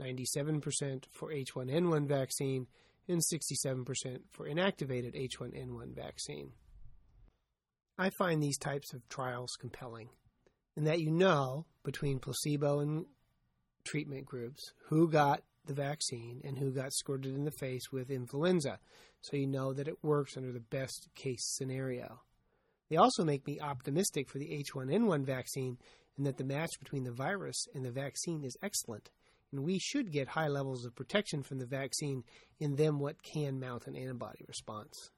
97% 0.00 1.04
for 1.12 1.30
H1N1 1.30 2.08
vaccine, 2.08 2.66
and 3.06 3.20
67% 3.20 4.20
for 4.30 4.48
inactivated 4.48 5.14
H1N1 5.14 5.94
vaccine. 5.94 6.52
I 7.98 8.08
find 8.08 8.42
these 8.42 8.58
types 8.58 8.94
of 8.94 9.06
trials 9.10 9.56
compelling 9.60 10.08
in 10.76 10.84
that 10.84 11.00
you 11.00 11.10
know 11.10 11.66
between 11.84 12.18
placebo 12.18 12.78
and 12.80 13.04
treatment 13.84 14.24
groups 14.24 14.72
who 14.88 15.10
got 15.10 15.42
the 15.66 15.74
vaccine 15.74 16.40
and 16.44 16.58
who 16.58 16.70
got 16.70 16.92
squirted 16.92 17.34
in 17.34 17.44
the 17.44 17.50
face 17.50 17.92
with 17.92 18.10
influenza, 18.10 18.78
so 19.20 19.36
you 19.36 19.46
know 19.46 19.74
that 19.74 19.88
it 19.88 20.02
works 20.02 20.36
under 20.36 20.52
the 20.52 20.60
best 20.60 21.08
case 21.14 21.44
scenario. 21.44 22.22
They 22.90 22.96
also 22.96 23.24
make 23.24 23.46
me 23.46 23.60
optimistic 23.60 24.28
for 24.28 24.38
the 24.38 24.64
H1N1 24.64 25.24
vaccine 25.24 25.78
in 26.18 26.24
that 26.24 26.36
the 26.36 26.44
match 26.44 26.70
between 26.80 27.04
the 27.04 27.12
virus 27.12 27.66
and 27.72 27.84
the 27.84 27.92
vaccine 27.92 28.44
is 28.44 28.56
excellent, 28.62 29.10
and 29.52 29.62
we 29.62 29.78
should 29.78 30.12
get 30.12 30.28
high 30.28 30.48
levels 30.48 30.84
of 30.84 30.96
protection 30.96 31.44
from 31.44 31.58
the 31.58 31.66
vaccine 31.66 32.24
in 32.58 32.74
them 32.74 32.98
what 32.98 33.22
can 33.22 33.60
mount 33.60 33.86
an 33.86 33.94
antibody 33.94 34.44
response. 34.48 35.10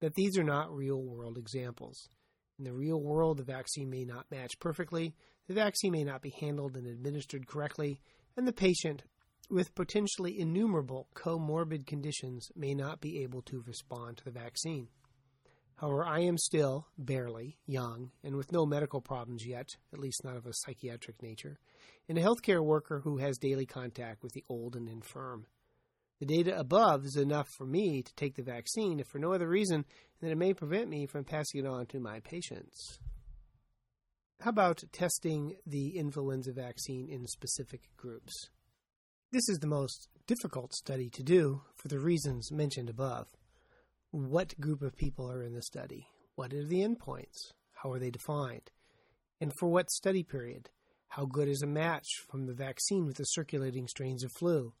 That 0.00 0.14
these 0.14 0.38
are 0.38 0.44
not 0.44 0.74
real 0.74 1.02
world 1.02 1.36
examples. 1.36 2.08
In 2.56 2.64
the 2.64 2.72
real 2.72 3.02
world, 3.02 3.38
the 3.38 3.44
vaccine 3.44 3.90
may 3.90 4.04
not 4.04 4.30
match 4.30 4.52
perfectly, 4.60 5.14
the 5.48 5.54
vaccine 5.54 5.92
may 5.92 6.04
not 6.04 6.22
be 6.22 6.32
handled 6.40 6.76
and 6.76 6.86
administered 6.86 7.48
correctly, 7.48 8.00
and 8.36 8.46
the 8.46 8.52
patient 8.52 9.02
with 9.50 9.74
potentially 9.74 10.38
innumerable 10.38 11.08
comorbid 11.14 11.84
conditions 11.84 12.48
may 12.54 12.74
not 12.74 13.00
be 13.00 13.22
able 13.22 13.42
to 13.42 13.64
respond 13.66 14.18
to 14.18 14.24
the 14.24 14.30
vaccine. 14.30 14.86
However, 15.80 16.04
I 16.04 16.20
am 16.20 16.36
still 16.36 16.88
barely 16.98 17.56
young 17.64 18.10
and 18.22 18.36
with 18.36 18.52
no 18.52 18.66
medical 18.66 19.00
problems 19.00 19.46
yet, 19.46 19.76
at 19.94 19.98
least 19.98 20.22
not 20.22 20.36
of 20.36 20.44
a 20.44 20.52
psychiatric 20.52 21.22
nature, 21.22 21.58
and 22.06 22.18
a 22.18 22.22
healthcare 22.22 22.62
worker 22.62 23.00
who 23.00 23.16
has 23.16 23.38
daily 23.38 23.64
contact 23.64 24.22
with 24.22 24.34
the 24.34 24.44
old 24.46 24.76
and 24.76 24.90
infirm. 24.90 25.46
The 26.18 26.26
data 26.26 26.58
above 26.58 27.06
is 27.06 27.16
enough 27.16 27.48
for 27.56 27.64
me 27.64 28.02
to 28.02 28.14
take 28.14 28.34
the 28.34 28.42
vaccine 28.42 29.00
if 29.00 29.06
for 29.06 29.18
no 29.18 29.32
other 29.32 29.48
reason 29.48 29.86
than 30.20 30.30
it 30.30 30.36
may 30.36 30.52
prevent 30.52 30.90
me 30.90 31.06
from 31.06 31.24
passing 31.24 31.64
it 31.64 31.66
on 31.66 31.86
to 31.86 31.98
my 31.98 32.20
patients. 32.20 32.98
How 34.40 34.50
about 34.50 34.82
testing 34.92 35.56
the 35.66 35.96
influenza 35.96 36.52
vaccine 36.52 37.08
in 37.08 37.26
specific 37.26 37.88
groups? 37.96 38.50
This 39.32 39.48
is 39.48 39.60
the 39.60 39.66
most 39.66 40.08
difficult 40.26 40.74
study 40.74 41.08
to 41.08 41.22
do 41.22 41.62
for 41.74 41.88
the 41.88 41.98
reasons 41.98 42.52
mentioned 42.52 42.90
above 42.90 43.28
what 44.10 44.58
group 44.60 44.82
of 44.82 44.96
people 44.96 45.30
are 45.30 45.42
in 45.42 45.54
the 45.54 45.62
study, 45.62 46.06
what 46.34 46.52
are 46.52 46.64
the 46.64 46.80
endpoints, 46.80 47.52
how 47.82 47.92
are 47.92 47.98
they 47.98 48.10
defined, 48.10 48.70
and 49.40 49.52
for 49.58 49.68
what 49.68 49.90
study 49.90 50.22
period, 50.22 50.68
how 51.08 51.24
good 51.24 51.48
is 51.48 51.62
a 51.62 51.66
match 51.66 52.06
from 52.28 52.46
the 52.46 52.54
vaccine 52.54 53.06
with 53.06 53.16
the 53.16 53.24
circulating 53.24 53.86
strains 53.86 54.24
of 54.24 54.30
flu. 54.38 54.72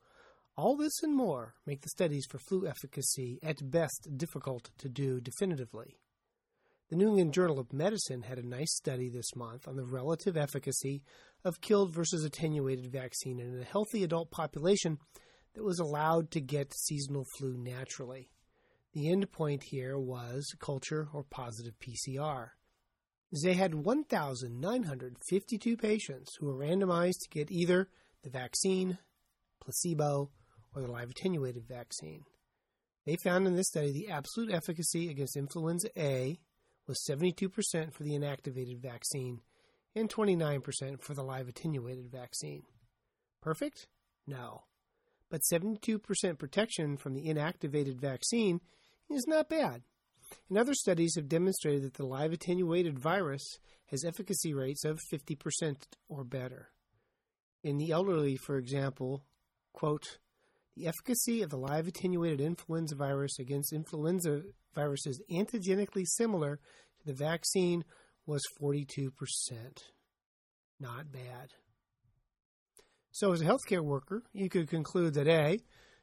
All 0.56 0.76
this 0.76 1.02
and 1.02 1.14
more 1.14 1.54
make 1.64 1.80
the 1.80 1.88
studies 1.88 2.26
for 2.28 2.38
flu 2.38 2.66
efficacy 2.66 3.38
at 3.42 3.70
best 3.70 4.08
difficult 4.16 4.70
to 4.78 4.88
do 4.88 5.20
definitively. 5.20 5.98
The 6.88 6.96
New 6.96 7.08
England 7.08 7.34
Journal 7.34 7.60
of 7.60 7.72
Medicine 7.72 8.22
had 8.22 8.38
a 8.38 8.46
nice 8.46 8.74
study 8.74 9.08
this 9.08 9.36
month 9.36 9.68
on 9.68 9.76
the 9.76 9.84
relative 9.84 10.36
efficacy 10.36 11.02
of 11.44 11.60
killed 11.60 11.94
versus 11.94 12.24
attenuated 12.24 12.90
vaccine 12.90 13.38
in 13.38 13.60
a 13.60 13.64
healthy 13.64 14.02
adult 14.02 14.32
population 14.32 14.98
that 15.54 15.62
was 15.62 15.78
allowed 15.78 16.32
to 16.32 16.40
get 16.40 16.74
seasonal 16.74 17.24
flu 17.38 17.56
naturally. 17.56 18.30
The 18.92 19.10
end 19.10 19.30
point 19.30 19.64
here 19.64 19.98
was 19.98 20.54
culture 20.58 21.08
or 21.12 21.22
positive 21.22 21.74
PCR. 21.78 22.50
They 23.30 23.54
had 23.54 23.74
1,952 23.74 25.76
patients 25.76 26.34
who 26.38 26.46
were 26.46 26.56
randomized 26.56 27.20
to 27.22 27.28
get 27.30 27.52
either 27.52 27.88
the 28.24 28.30
vaccine, 28.30 28.98
placebo, 29.60 30.30
or 30.74 30.82
the 30.82 30.90
live 30.90 31.10
attenuated 31.10 31.68
vaccine. 31.68 32.24
They 33.06 33.16
found 33.16 33.46
in 33.46 33.54
this 33.54 33.68
study 33.68 33.92
the 33.92 34.08
absolute 34.08 34.52
efficacy 34.52 35.08
against 35.08 35.36
influenza 35.36 35.88
A 35.96 36.40
was 36.88 37.04
72% 37.08 37.92
for 37.92 38.02
the 38.02 38.18
inactivated 38.18 38.80
vaccine 38.80 39.40
and 39.94 40.08
29% 40.08 41.00
for 41.00 41.14
the 41.14 41.22
live 41.22 41.48
attenuated 41.48 42.10
vaccine. 42.10 42.64
Perfect? 43.40 43.86
No. 44.26 44.64
But 45.30 45.42
72% 45.50 46.38
protection 46.38 46.96
from 46.96 47.14
the 47.14 47.26
inactivated 47.26 48.00
vaccine 48.00 48.60
is 49.10 49.26
not 49.26 49.48
bad. 49.48 49.82
And 50.48 50.58
other 50.58 50.74
studies 50.74 51.14
have 51.16 51.28
demonstrated 51.28 51.82
that 51.82 51.94
the 51.94 52.06
live 52.06 52.32
attenuated 52.32 52.98
virus 52.98 53.58
has 53.86 54.04
efficacy 54.04 54.54
rates 54.54 54.84
of 54.84 55.00
50% 55.12 55.76
or 56.08 56.24
better. 56.24 56.68
In 57.62 57.78
the 57.78 57.90
elderly, 57.90 58.36
for 58.36 58.56
example, 58.56 59.24
quote, 59.72 60.18
the 60.76 60.86
efficacy 60.86 61.42
of 61.42 61.50
the 61.50 61.58
live 61.58 61.88
attenuated 61.88 62.40
influenza 62.40 62.94
virus 62.94 63.38
against 63.38 63.72
influenza 63.72 64.42
viruses 64.74 65.20
antigenically 65.30 66.04
similar 66.04 66.56
to 67.00 67.06
the 67.06 67.12
vaccine 67.12 67.84
was 68.26 68.42
42%. 68.60 69.10
Not 70.78 71.12
bad. 71.12 71.50
So, 73.12 73.32
as 73.32 73.42
a 73.42 73.44
healthcare 73.44 73.82
worker, 73.82 74.22
you 74.32 74.48
could 74.48 74.68
conclude 74.68 75.14
that 75.14 75.26
A, 75.26 75.58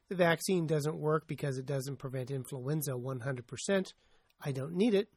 the 0.08 0.14
vaccine 0.14 0.66
doesn't 0.66 0.98
work 0.98 1.26
because 1.26 1.58
it 1.58 1.66
doesn't 1.66 1.96
prevent 1.96 2.30
influenza 2.30 2.92
100%. 2.92 3.92
I 4.40 4.52
don't 4.52 4.74
need 4.74 4.94
it. 4.94 5.08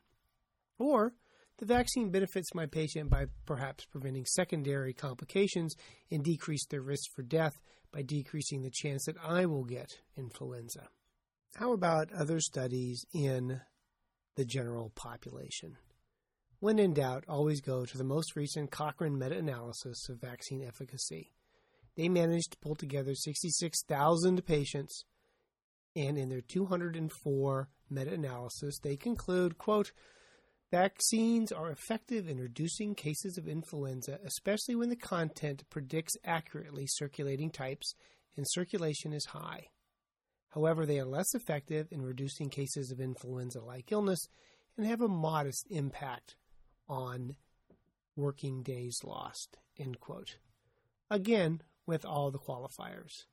Or 0.77 1.13
the 1.59 1.65
vaccine 1.65 2.09
benefits 2.09 2.55
my 2.55 2.65
patient 2.65 3.09
by 3.09 3.27
perhaps 3.45 3.85
preventing 3.85 4.25
secondary 4.25 4.93
complications 4.93 5.75
and 6.09 6.23
decrease 6.23 6.65
their 6.65 6.81
risk 6.81 7.11
for 7.15 7.21
death 7.21 7.61
by 7.91 8.01
decreasing 8.01 8.61
the 8.61 8.71
chance 8.71 9.05
that 9.05 9.17
I 9.23 9.45
will 9.45 9.63
get 9.63 9.99
influenza. 10.17 10.87
How 11.55 11.73
about 11.73 12.11
other 12.13 12.39
studies 12.39 13.05
in 13.13 13.61
the 14.35 14.45
general 14.45 14.91
population? 14.95 15.77
When 16.59 16.79
in 16.79 16.93
doubt, 16.93 17.25
always 17.27 17.61
go 17.61 17.85
to 17.85 17.97
the 17.97 18.03
most 18.03 18.35
recent 18.35 18.71
Cochrane 18.71 19.17
meta 19.17 19.37
analysis 19.37 20.09
of 20.09 20.21
vaccine 20.21 20.63
efficacy 20.63 21.31
they 21.95 22.09
managed 22.09 22.51
to 22.51 22.57
pull 22.59 22.75
together 22.75 23.13
66,000 23.13 24.45
patients, 24.45 25.05
and 25.95 26.17
in 26.17 26.29
their 26.29 26.41
204 26.41 27.69
meta-analysis, 27.89 28.79
they 28.79 28.95
conclude, 28.95 29.57
quote, 29.57 29.91
Vaccines 30.71 31.51
are 31.51 31.69
effective 31.69 32.29
in 32.29 32.39
reducing 32.39 32.95
cases 32.95 33.37
of 33.37 33.45
influenza, 33.45 34.19
especially 34.23 34.73
when 34.73 34.87
the 34.87 34.95
content 34.95 35.63
predicts 35.69 36.15
accurately 36.23 36.85
circulating 36.87 37.49
types 37.49 37.93
and 38.37 38.45
circulation 38.47 39.11
is 39.11 39.25
high. 39.25 39.67
However, 40.51 40.85
they 40.85 40.99
are 40.99 41.05
less 41.05 41.35
effective 41.35 41.87
in 41.91 42.01
reducing 42.01 42.49
cases 42.49 42.89
of 42.89 43.01
influenza 43.01 43.59
like 43.59 43.91
illness 43.91 44.29
and 44.77 44.87
have 44.87 45.01
a 45.01 45.09
modest 45.09 45.67
impact 45.69 46.35
on 46.87 47.35
working 48.15 48.63
days 48.63 48.99
lost. 49.03 49.57
End 49.77 49.99
quote. 49.99 50.37
Again, 51.09 51.61
with 51.85 52.05
all 52.05 52.31
the 52.31 52.39
qualifiers. 52.39 53.25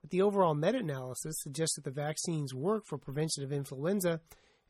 But 0.00 0.10
the 0.10 0.22
overall 0.22 0.54
meta 0.54 0.78
analysis 0.78 1.36
suggests 1.40 1.76
that 1.76 1.84
the 1.84 1.90
vaccines 1.90 2.54
work 2.54 2.84
for 2.84 2.98
prevention 2.98 3.42
of 3.42 3.52
influenza, 3.52 4.20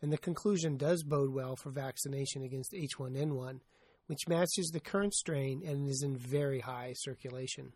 and 0.00 0.12
the 0.12 0.18
conclusion 0.18 0.76
does 0.76 1.02
bode 1.02 1.32
well 1.32 1.56
for 1.56 1.70
vaccination 1.70 2.42
against 2.42 2.72
H1N1, 2.72 3.60
which 4.06 4.28
matches 4.28 4.70
the 4.72 4.80
current 4.80 5.14
strain 5.14 5.62
and 5.66 5.88
is 5.88 6.02
in 6.04 6.16
very 6.16 6.60
high 6.60 6.92
circulation. 6.94 7.72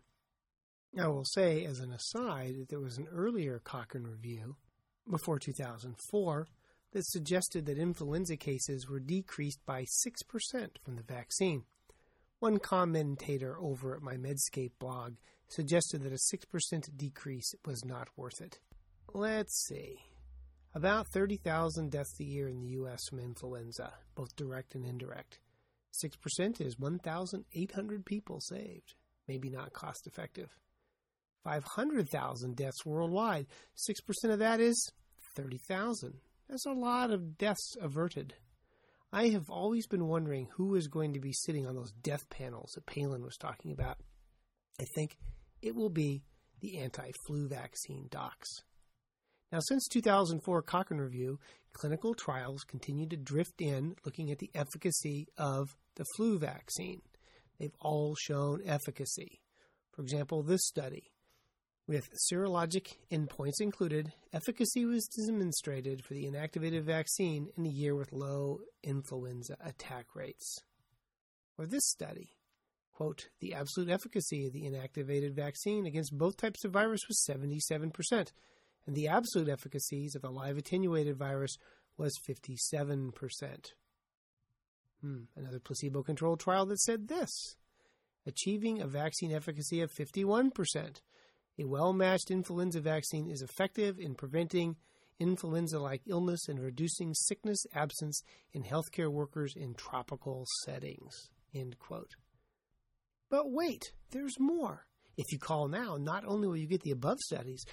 I 0.97 1.07
will 1.07 1.25
say, 1.25 1.65
as 1.65 1.79
an 1.79 1.91
aside, 1.91 2.55
that 2.59 2.69
there 2.69 2.79
was 2.79 2.97
an 2.97 3.07
earlier 3.11 3.59
Cochrane 3.63 4.05
review, 4.05 4.55
before 5.09 5.39
2004, 5.39 6.47
that 6.91 7.05
suggested 7.05 7.65
that 7.65 7.77
influenza 7.77 8.37
cases 8.37 8.87
were 8.87 8.99
decreased 8.99 9.59
by 9.65 9.83
6% 9.83 10.77
from 10.83 10.95
the 10.95 11.03
vaccine. 11.03 11.63
One 12.39 12.57
commentator 12.57 13.57
over 13.59 13.95
at 13.95 14.01
my 14.01 14.15
Medscape 14.15 14.71
blog 14.79 15.15
suggested 15.49 16.03
that 16.03 16.13
a 16.13 16.35
6% 16.35 16.97
decrease 16.97 17.53
was 17.65 17.83
not 17.83 18.07
worth 18.15 18.41
it. 18.41 18.59
Let's 19.13 19.65
see. 19.67 19.97
About 20.75 21.07
30,000 21.07 21.89
deaths 21.89 22.19
a 22.19 22.23
year 22.23 22.47
in 22.47 22.59
the 22.59 22.69
U.S. 22.69 22.99
from 23.09 23.19
influenza, 23.19 23.91
both 24.15 24.35
direct 24.35 24.75
and 24.75 24.85
indirect. 24.85 25.39
6% 26.03 26.61
is 26.61 26.77
1,800 26.77 28.05
people 28.05 28.39
saved. 28.39 28.93
Maybe 29.27 29.49
not 29.49 29.73
cost 29.73 30.05
effective. 30.05 30.49
500,000 31.43 32.55
deaths 32.55 32.85
worldwide. 32.85 33.47
6% 33.89 34.31
of 34.31 34.39
that 34.39 34.59
is 34.59 34.91
30,000. 35.35 36.13
That's 36.47 36.65
a 36.65 36.71
lot 36.71 37.11
of 37.11 37.37
deaths 37.37 37.75
averted. 37.81 38.35
I 39.11 39.29
have 39.29 39.49
always 39.49 39.87
been 39.87 40.07
wondering 40.07 40.49
who 40.53 40.75
is 40.75 40.87
going 40.87 41.13
to 41.13 41.19
be 41.19 41.33
sitting 41.33 41.65
on 41.65 41.75
those 41.75 41.91
death 42.03 42.29
panels 42.29 42.73
that 42.75 42.85
Palin 42.85 43.23
was 43.23 43.37
talking 43.37 43.71
about. 43.71 43.97
I 44.79 44.85
think 44.95 45.17
it 45.61 45.75
will 45.75 45.89
be 45.89 46.23
the 46.61 46.79
anti 46.79 47.11
flu 47.25 47.47
vaccine 47.47 48.07
docs. 48.09 48.63
Now, 49.51 49.59
since 49.61 49.87
2004 49.87 50.61
Cochrane 50.61 51.01
Review, 51.01 51.39
clinical 51.73 52.13
trials 52.13 52.63
continue 52.63 53.07
to 53.07 53.17
drift 53.17 53.61
in 53.61 53.95
looking 54.05 54.31
at 54.31 54.39
the 54.39 54.51
efficacy 54.53 55.27
of 55.37 55.75
the 55.95 56.05
flu 56.15 56.37
vaccine. 56.37 57.01
They've 57.59 57.75
all 57.79 58.15
shown 58.15 58.61
efficacy. 58.65 59.41
For 59.91 60.03
example, 60.03 60.43
this 60.43 60.65
study, 60.65 61.11
with 61.87 62.07
serologic 62.31 62.97
endpoints 63.11 63.59
included, 63.59 64.13
efficacy 64.31 64.85
was 64.85 65.09
demonstrated 65.27 66.05
for 66.05 66.13
the 66.13 66.25
inactivated 66.25 66.83
vaccine 66.83 67.49
in 67.57 67.65
a 67.65 67.69
year 67.69 67.95
with 67.95 68.13
low 68.13 68.59
influenza 68.83 69.57
attack 69.59 70.15
rates. 70.15 70.59
Or 71.57 71.65
this 71.65 71.89
study, 71.89 72.29
quote, 72.99 73.29
the 73.39 73.53
absolute 73.53 73.89
efficacy 73.89 74.45
of 74.45 74.51
the 74.51 74.63
inactivated 74.63 75.33
vaccine 75.33 75.85
against 75.85 76.17
both 76.17 76.35
types 76.35 76.65
of 76.65 76.71
virus 76.71 76.99
was 77.07 77.25
77% 77.29 78.31
and 78.85 78.95
the 78.95 79.07
absolute 79.07 79.47
efficacies 79.47 80.15
of 80.15 80.23
the 80.23 80.29
live 80.29 80.57
attenuated 80.57 81.15
virus 81.15 81.57
was 81.97 82.19
57%. 82.27 83.13
Hmm, 85.01 85.17
another 85.35 85.59
placebo 85.59 86.03
controlled 86.03 86.39
trial 86.39 86.65
that 86.65 86.81
said 86.81 87.07
this 87.07 87.55
achieving 88.25 88.81
a 88.81 88.87
vaccine 88.87 89.31
efficacy 89.31 89.81
of 89.81 89.93
51%. 89.93 91.01
A 91.57 91.63
well 91.65 91.93
matched 91.93 92.31
influenza 92.31 92.81
vaccine 92.81 93.29
is 93.29 93.41
effective 93.41 93.97
in 93.97 94.13
preventing 94.13 94.75
influenza 95.19 95.79
like 95.79 96.01
illness 96.05 96.47
and 96.49 96.59
reducing 96.59 97.13
sickness 97.13 97.65
absence 97.73 98.23
in 98.53 98.63
healthcare 98.63 99.11
workers 99.11 99.53
in 99.55 99.73
tropical 99.73 100.45
settings. 100.65 101.29
End 101.53 101.77
quote. 101.79 102.15
But 103.29 103.51
wait, 103.51 103.91
there's 104.11 104.39
more. 104.39 104.85
If 105.17 105.31
you 105.31 105.39
call 105.39 105.67
now, 105.67 105.97
not 105.97 106.23
only 106.25 106.47
will 106.47 106.57
you 106.57 106.67
get 106.67 106.81
the 106.81 106.91
above 106.91 107.19
studies, 107.19 107.65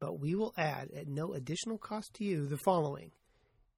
but 0.00 0.20
we 0.20 0.34
will 0.34 0.54
add 0.56 0.90
at 0.96 1.08
no 1.08 1.32
additional 1.32 1.78
cost 1.78 2.14
to 2.14 2.24
you 2.24 2.46
the 2.46 2.58
following. 2.58 3.10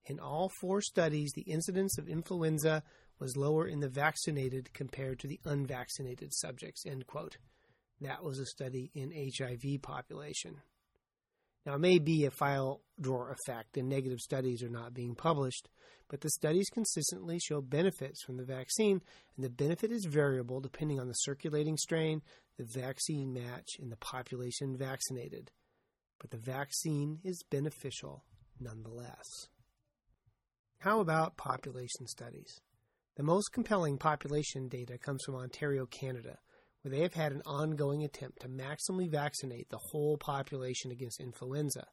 In 0.06 0.18
all 0.18 0.50
four 0.60 0.80
studies, 0.80 1.32
the 1.34 1.42
incidence 1.42 1.98
of 1.98 2.08
influenza 2.08 2.82
was 3.18 3.36
lower 3.36 3.66
in 3.66 3.80
the 3.80 3.88
vaccinated 3.88 4.72
compared 4.74 5.20
to 5.20 5.28
the 5.28 5.40
unvaccinated 5.44 6.34
subjects. 6.34 6.84
End 6.84 7.06
quote. 7.06 7.38
That 8.00 8.24
was 8.24 8.40
a 8.40 8.46
study 8.46 8.90
in 8.94 9.12
HIV 9.12 9.82
population. 9.82 10.60
Now, 11.64 11.74
it 11.74 11.80
may 11.80 11.98
be 11.98 12.24
a 12.24 12.30
file 12.30 12.80
drawer 13.00 13.30
effect 13.32 13.76
and 13.76 13.88
negative 13.88 14.18
studies 14.18 14.62
are 14.62 14.68
not 14.68 14.94
being 14.94 15.14
published, 15.14 15.68
but 16.08 16.20
the 16.20 16.30
studies 16.30 16.68
consistently 16.70 17.38
show 17.38 17.60
benefits 17.60 18.22
from 18.22 18.36
the 18.36 18.44
vaccine, 18.44 19.00
and 19.36 19.44
the 19.44 19.50
benefit 19.50 19.92
is 19.92 20.04
variable 20.04 20.60
depending 20.60 20.98
on 20.98 21.08
the 21.08 21.14
circulating 21.14 21.76
strain, 21.76 22.22
the 22.58 22.64
vaccine 22.64 23.32
match, 23.32 23.76
and 23.80 23.90
the 23.90 23.96
population 23.96 24.76
vaccinated 24.76 25.50
but 26.22 26.30
the 26.30 26.38
vaccine 26.38 27.18
is 27.24 27.42
beneficial 27.50 28.24
nonetheless. 28.60 29.48
How 30.78 31.00
about 31.00 31.36
population 31.36 32.06
studies? 32.06 32.60
The 33.16 33.24
most 33.24 33.52
compelling 33.52 33.98
population 33.98 34.68
data 34.68 34.98
comes 34.98 35.22
from 35.26 35.34
Ontario, 35.34 35.84
Canada, 35.86 36.38
where 36.82 36.90
they 36.90 37.00
have 37.00 37.14
had 37.14 37.32
an 37.32 37.42
ongoing 37.46 38.04
attempt 38.04 38.42
to 38.42 38.48
maximally 38.48 39.10
vaccinate 39.10 39.68
the 39.70 39.80
whole 39.90 40.16
population 40.18 40.90
against 40.90 41.20
influenza. 41.20 41.86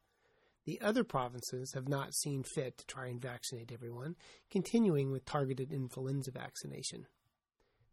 The 0.66 0.82
other 0.82 1.04
provinces 1.04 1.74
have 1.74 1.88
not 1.88 2.14
seen 2.14 2.44
fit 2.44 2.78
to 2.78 2.86
try 2.86 3.08
and 3.08 3.22
vaccinate 3.22 3.72
everyone, 3.72 4.16
continuing 4.52 5.12
with 5.12 5.26
targeted 5.26 5.72
influenza 5.72 6.32
vaccination. 6.32 7.08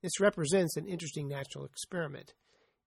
This 0.02 0.20
represents 0.20 0.76
an 0.76 0.86
interesting 0.86 1.28
natural 1.28 1.64
experiment 1.64 2.34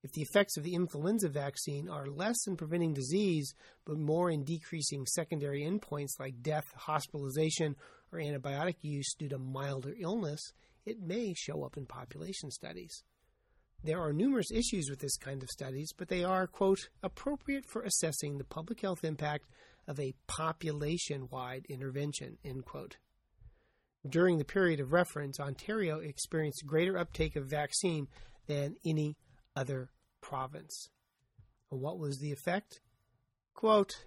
if 0.01 0.13
the 0.13 0.21
effects 0.21 0.55
of 0.55 0.63
the 0.63 0.75
influenza 0.75 1.27
vaccine 1.27 1.89
are 1.89 2.07
less 2.07 2.47
in 2.47 2.55
preventing 2.55 2.93
disease, 2.93 3.53
but 3.85 3.97
more 3.97 4.29
in 4.29 4.45
decreasing 4.45 5.05
secondary 5.05 5.63
endpoints 5.63 6.19
like 6.19 6.41
death, 6.41 6.71
hospitalization, 6.73 7.75
or 8.11 8.19
antibiotic 8.19 8.75
use 8.81 9.13
due 9.15 9.27
to 9.27 9.37
milder 9.37 9.93
illness, 9.99 10.53
it 10.85 11.01
may 11.01 11.33
show 11.33 11.63
up 11.63 11.75
in 11.75 11.85
population 11.85 12.49
studies. 12.49 13.03
There 13.83 14.01
are 14.01 14.11
numerous 14.11 14.51
issues 14.51 14.89
with 14.89 14.99
this 14.99 15.17
kind 15.17 15.41
of 15.41 15.49
studies, 15.49 15.93
but 15.97 16.09
they 16.09 16.23
are, 16.23 16.47
quote, 16.47 16.89
appropriate 17.01 17.65
for 17.65 17.81
assessing 17.81 18.37
the 18.37 18.43
public 18.43 18.81
health 18.81 19.03
impact 19.03 19.45
of 19.87 19.99
a 19.99 20.13
population 20.27 21.29
wide 21.31 21.65
intervention, 21.69 22.37
end 22.43 22.65
quote. 22.65 22.97
During 24.07 24.37
the 24.37 24.45
period 24.45 24.79
of 24.79 24.91
reference, 24.91 25.39
Ontario 25.39 25.99
experienced 25.99 26.65
greater 26.65 26.97
uptake 26.97 27.35
of 27.35 27.45
vaccine 27.45 28.07
than 28.47 28.75
any 28.85 29.17
other 29.55 29.89
province. 30.21 30.89
What 31.69 31.99
was 31.99 32.19
the 32.19 32.31
effect? 32.31 32.81
Quote, 33.53 34.05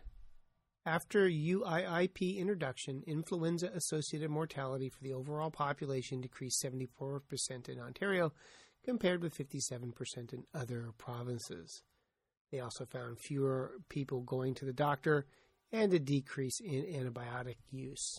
after 0.84 1.28
UIIP 1.28 2.38
introduction, 2.38 3.04
influenza 3.06 3.70
associated 3.74 4.30
mortality 4.30 4.88
for 4.88 5.02
the 5.02 5.12
overall 5.12 5.50
population 5.50 6.20
decreased 6.20 6.62
74% 6.64 7.68
in 7.68 7.78
Ontario 7.78 8.32
compared 8.84 9.22
with 9.22 9.36
57% 9.36 10.32
in 10.32 10.44
other 10.54 10.90
provinces. 10.98 11.82
They 12.50 12.60
also 12.60 12.84
found 12.84 13.18
fewer 13.18 13.78
people 13.88 14.20
going 14.20 14.54
to 14.56 14.64
the 14.64 14.72
doctor 14.72 15.26
and 15.72 15.92
a 15.94 15.98
decrease 15.98 16.60
in 16.60 16.84
antibiotic 16.84 17.56
use. 17.70 18.18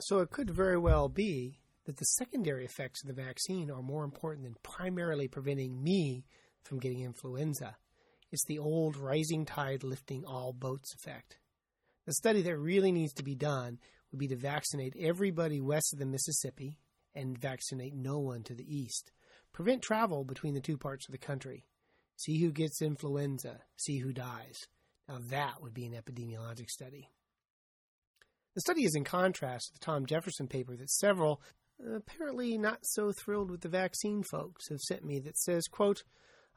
So 0.00 0.20
it 0.20 0.30
could 0.30 0.50
very 0.50 0.78
well 0.78 1.08
be 1.08 1.60
that 1.84 1.96
the 1.96 2.04
secondary 2.04 2.64
effects 2.64 3.02
of 3.02 3.08
the 3.08 3.22
vaccine 3.22 3.70
are 3.70 3.82
more 3.82 4.04
important 4.04 4.44
than 4.44 4.56
primarily 4.62 5.28
preventing 5.28 5.82
me 5.82 6.24
from 6.62 6.78
getting 6.78 7.02
influenza. 7.02 7.76
It's 8.30 8.44
the 8.44 8.58
old 8.58 8.96
rising 8.96 9.44
tide 9.44 9.82
lifting 9.82 10.24
all 10.24 10.52
boats 10.52 10.94
effect. 10.94 11.38
The 12.06 12.12
study 12.14 12.42
that 12.42 12.58
really 12.58 12.92
needs 12.92 13.12
to 13.14 13.22
be 13.22 13.34
done 13.34 13.78
would 14.10 14.18
be 14.18 14.28
to 14.28 14.36
vaccinate 14.36 14.96
everybody 14.98 15.60
west 15.60 15.92
of 15.92 15.98
the 15.98 16.06
Mississippi 16.06 16.78
and 17.14 17.38
vaccinate 17.38 17.94
no 17.94 18.18
one 18.18 18.42
to 18.44 18.54
the 18.54 18.66
east. 18.66 19.10
Prevent 19.58 19.82
travel 19.82 20.22
between 20.22 20.54
the 20.54 20.60
two 20.60 20.78
parts 20.78 21.08
of 21.08 21.10
the 21.10 21.18
country. 21.18 21.64
See 22.14 22.38
who 22.38 22.52
gets 22.52 22.80
influenza, 22.80 23.58
see 23.76 23.98
who 23.98 24.12
dies. 24.12 24.56
Now 25.08 25.18
that 25.30 25.60
would 25.60 25.74
be 25.74 25.84
an 25.84 25.94
epidemiologic 25.94 26.70
study. 26.70 27.10
The 28.54 28.60
study 28.60 28.84
is 28.84 28.94
in 28.94 29.02
contrast 29.02 29.66
to 29.66 29.72
the 29.72 29.84
Tom 29.84 30.06
Jefferson 30.06 30.46
paper 30.46 30.76
that 30.76 30.88
several, 30.88 31.40
apparently 31.92 32.56
not 32.56 32.78
so 32.84 33.10
thrilled 33.10 33.50
with 33.50 33.62
the 33.62 33.68
vaccine 33.68 34.22
folks, 34.22 34.68
have 34.68 34.78
sent 34.78 35.04
me 35.04 35.18
that 35.18 35.36
says, 35.36 35.66
quote, 35.66 36.04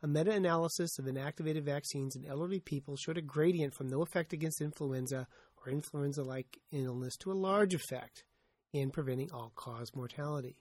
a 0.04 0.08
meta 0.08 0.34
analysis 0.34 1.00
of 1.00 1.06
inactivated 1.06 1.64
vaccines 1.64 2.16
in 2.16 2.28
elderly 2.28 2.60
people 2.60 2.96
showed 2.98 3.18
a 3.18 3.24
gradient 3.24 3.74
from 3.74 3.88
no 3.88 4.04
effect 4.04 4.32
against 4.32 4.62
influenza 4.62 5.26
or 5.58 5.72
influenza 5.72 6.22
like 6.22 6.60
illness 6.72 7.18
to 7.18 7.32
a 7.32 7.34
large 7.34 7.74
effect 7.74 8.26
in 8.74 8.92
preventing 8.92 9.32
all 9.32 9.52
cause 9.56 9.96
mortality. 9.96 10.60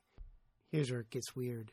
Here's 0.70 0.90
where 0.90 1.00
it 1.00 1.10
gets 1.10 1.36
weird. 1.36 1.72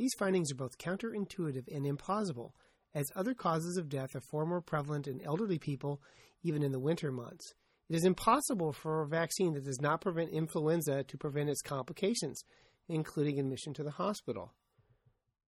These 0.00 0.14
findings 0.14 0.50
are 0.50 0.54
both 0.54 0.78
counterintuitive 0.78 1.68
and 1.70 1.84
implausible, 1.84 2.52
as 2.94 3.12
other 3.14 3.34
causes 3.34 3.76
of 3.76 3.90
death 3.90 4.16
are 4.16 4.22
far 4.22 4.46
more 4.46 4.62
prevalent 4.62 5.06
in 5.06 5.20
elderly 5.20 5.58
people, 5.58 6.00
even 6.42 6.62
in 6.62 6.72
the 6.72 6.80
winter 6.80 7.12
months. 7.12 7.52
It 7.90 7.96
is 7.96 8.06
impossible 8.06 8.72
for 8.72 9.02
a 9.02 9.06
vaccine 9.06 9.52
that 9.52 9.66
does 9.66 9.78
not 9.78 10.00
prevent 10.00 10.30
influenza 10.30 11.04
to 11.04 11.18
prevent 11.18 11.50
its 11.50 11.60
complications, 11.60 12.42
including 12.88 13.38
admission 13.38 13.74
to 13.74 13.82
the 13.82 13.90
hospital. 13.90 14.54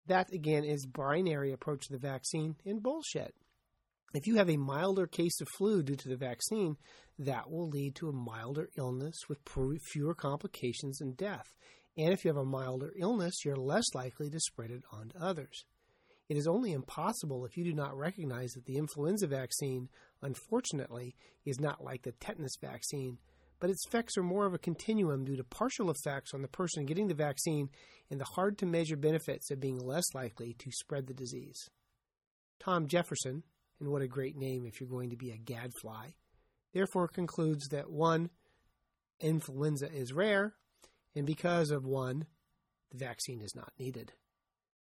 That 0.09 0.31
again 0.31 0.65
is 0.65 0.85
binary 0.85 1.51
approach 1.51 1.87
to 1.87 1.95
the 1.95 1.99
vaccine 1.99 2.57
and 2.67 2.83
bullshit. 2.83 3.35
If 4.13 4.27
you 4.27 4.37
have 4.37 4.51
a 4.51 4.59
milder 4.59 5.07
case 5.07 5.41
of 5.41 5.49
flu 5.57 5.83
due 5.83 5.97
to 5.97 6.09
the 6.11 6.17
vaccine, 6.17 6.77
that 7.19 7.51
will 7.51 7.71
lead 7.71 7.95
to 7.95 8.11
a 8.11 8.13
milder 8.13 8.69
illness 8.77 9.23
with 9.27 9.39
fewer 9.81 10.15
complications 10.15 11.01
and 11.01 11.17
death. 11.17 11.55
And 11.97 12.13
if 12.13 12.25
you 12.25 12.29
have 12.31 12.37
a 12.37 12.45
milder 12.45 12.93
illness, 12.97 13.45
you're 13.45 13.57
less 13.57 13.85
likely 13.95 14.29
to 14.31 14.41
spread 14.41 14.71
it 14.71 14.83
on 14.93 15.11
to 15.11 15.23
others. 15.23 15.65
It 16.29 16.37
is 16.37 16.47
only 16.47 16.73
impossible 16.73 17.45
if 17.45 17.57
you 17.57 17.65
do 17.65 17.75
not 17.75 17.97
recognize 17.97 18.53
that 18.53 18.65
the 18.65 18.77
influenza 18.77 19.27
vaccine, 19.27 19.89
unfortunately, 20.23 21.15
is 21.45 21.61
not 21.61 21.85
like 21.85 22.03
the 22.03 22.13
tetanus 22.13 22.57
vaccine, 22.61 23.19
but 23.61 23.71
its 23.71 23.87
effects 23.87 24.17
are 24.17 24.23
more 24.23 24.47
of 24.47 24.55
a 24.55 24.59
continuum 24.59 25.25
due 25.25 25.37
to 25.37 25.45
partial 25.45 25.91
effects 25.91 26.35
on 26.35 26.43
the 26.43 26.49
person 26.49 26.87
getting 26.87 27.09
the 27.09 27.15
vaccine 27.15 27.69
and 28.11 28.21
the 28.21 28.25
hard 28.25 28.59
to 28.59 28.67
measure 28.67 28.97
benefits 28.97 29.51
of 29.51 29.61
being 29.61 29.79
less 29.79 30.05
likely 30.15 30.55
to 30.55 30.71
spread 30.73 31.07
the 31.07 31.15
disease. 31.15 31.69
Tom 32.59 32.89
Jefferson, 32.89 33.43
and 33.81 33.89
what 33.91 34.03
a 34.03 34.09
great 34.09 34.37
name 34.37 34.65
if 34.67 34.81
you're 34.81 34.89
going 34.89 35.11
to 35.11 35.17
be 35.17 35.31
a 35.31 35.37
gadfly, 35.37 36.09
therefore 36.73 37.09
concludes 37.09 37.69
that 37.69 37.91
1. 37.91 38.31
Influenza 39.21 39.93
is 39.93 40.13
rare, 40.13 40.55
and 41.15 41.27
because 41.27 41.71
of 41.71 41.85
1. 41.85 42.27
The 42.91 42.99
vaccine 42.99 43.41
is 43.41 43.55
not 43.55 43.73
needed. 43.79 44.13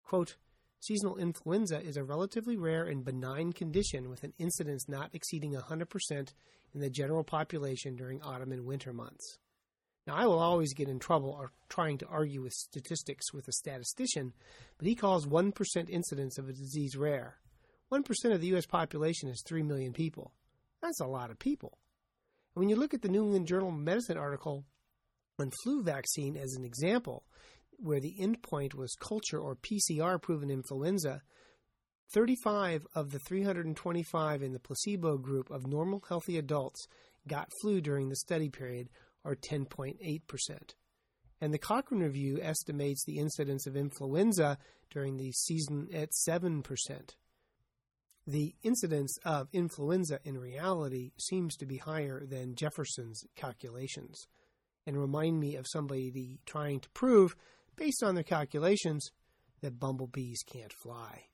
Quote, 0.03 0.37
Seasonal 0.79 1.17
influenza 1.17 1.81
is 1.81 1.97
a 1.97 2.03
relatively 2.03 2.55
rare 2.55 2.83
and 2.83 3.03
benign 3.03 3.51
condition 3.51 4.09
with 4.09 4.23
an 4.23 4.33
incidence 4.37 4.87
not 4.87 5.09
exceeding 5.13 5.53
100% 5.53 6.33
in 6.73 6.79
the 6.79 6.89
general 6.89 7.23
population 7.23 7.95
during 7.95 8.21
autumn 8.21 8.51
and 8.51 8.65
winter 8.65 8.93
months. 8.93 9.39
Now, 10.05 10.15
I 10.15 10.25
will 10.25 10.39
always 10.39 10.73
get 10.73 10.87
in 10.87 10.99
trouble 10.99 11.49
trying 11.67 11.97
to 11.97 12.07
argue 12.07 12.41
with 12.41 12.53
statistics 12.53 13.33
with 13.33 13.47
a 13.47 13.51
statistician, 13.51 14.33
but 14.77 14.87
he 14.87 14.95
calls 14.95 15.25
1% 15.25 15.89
incidence 15.89 16.37
of 16.37 16.47
a 16.47 16.53
disease 16.53 16.95
rare. 16.95 17.37
1% 17.91 18.05
of 18.31 18.39
the 18.39 18.47
U.S. 18.47 18.65
population 18.65 19.27
is 19.27 19.43
3 19.45 19.63
million 19.63 19.93
people. 19.93 20.31
That's 20.81 21.01
a 21.01 21.07
lot 21.07 21.31
of 21.31 21.39
people. 21.39 21.77
And 22.55 22.61
when 22.61 22.69
you 22.69 22.75
look 22.75 22.93
at 22.93 23.01
the 23.01 23.09
New 23.09 23.23
England 23.23 23.47
Journal 23.47 23.69
of 23.69 23.75
Medicine 23.75 24.17
article 24.17 24.63
on 25.39 25.51
flu 25.63 25.83
vaccine 25.83 26.35
as 26.35 26.53
an 26.53 26.65
example, 26.65 27.23
where 27.77 27.99
the 27.99 28.15
endpoint 28.19 28.73
was 28.73 28.95
culture 28.99 29.39
or 29.39 29.55
PCR 29.55 30.21
proven 30.21 30.49
influenza, 30.49 31.21
35 32.13 32.87
of 32.95 33.11
the 33.11 33.19
325 33.19 34.41
in 34.41 34.53
the 34.53 34.59
placebo 34.59 35.17
group 35.17 35.49
of 35.51 35.67
normal 35.67 36.01
healthy 36.07 36.37
adults 36.37 36.87
got 37.27 37.51
flu 37.61 37.81
during 37.81 38.09
the 38.09 38.15
study 38.15 38.49
period, 38.49 38.89
or 39.23 39.35
10.8%. 39.35 40.21
And 41.41 41.53
the 41.53 41.59
Cochrane 41.59 42.01
Review 42.01 42.39
estimates 42.41 43.03
the 43.05 43.17
incidence 43.17 43.67
of 43.67 43.75
influenza 43.75 44.57
during 44.89 45.17
the 45.17 45.31
season 45.33 45.89
at 45.93 46.09
7% 46.27 46.63
the 48.27 48.53
incidence 48.61 49.17
of 49.23 49.47
influenza 49.53 50.19
in 50.25 50.37
reality 50.37 51.11
seems 51.17 51.55
to 51.55 51.65
be 51.65 51.77
higher 51.77 52.25
than 52.25 52.55
Jefferson's 52.55 53.23
calculations 53.37 54.27
and 54.87 54.97
remind 54.97 55.39
me 55.39 55.55
of 55.57 55.67
somebody 55.67 56.39
trying 56.47 56.79
to 56.79 56.89
prove, 56.91 57.35
based 57.75 58.01
on 58.01 58.15
their 58.15 58.23
calculations, 58.23 59.11
that 59.61 59.79
bumblebees 59.79 60.41
can't 60.51 60.73
fly. 60.73 61.25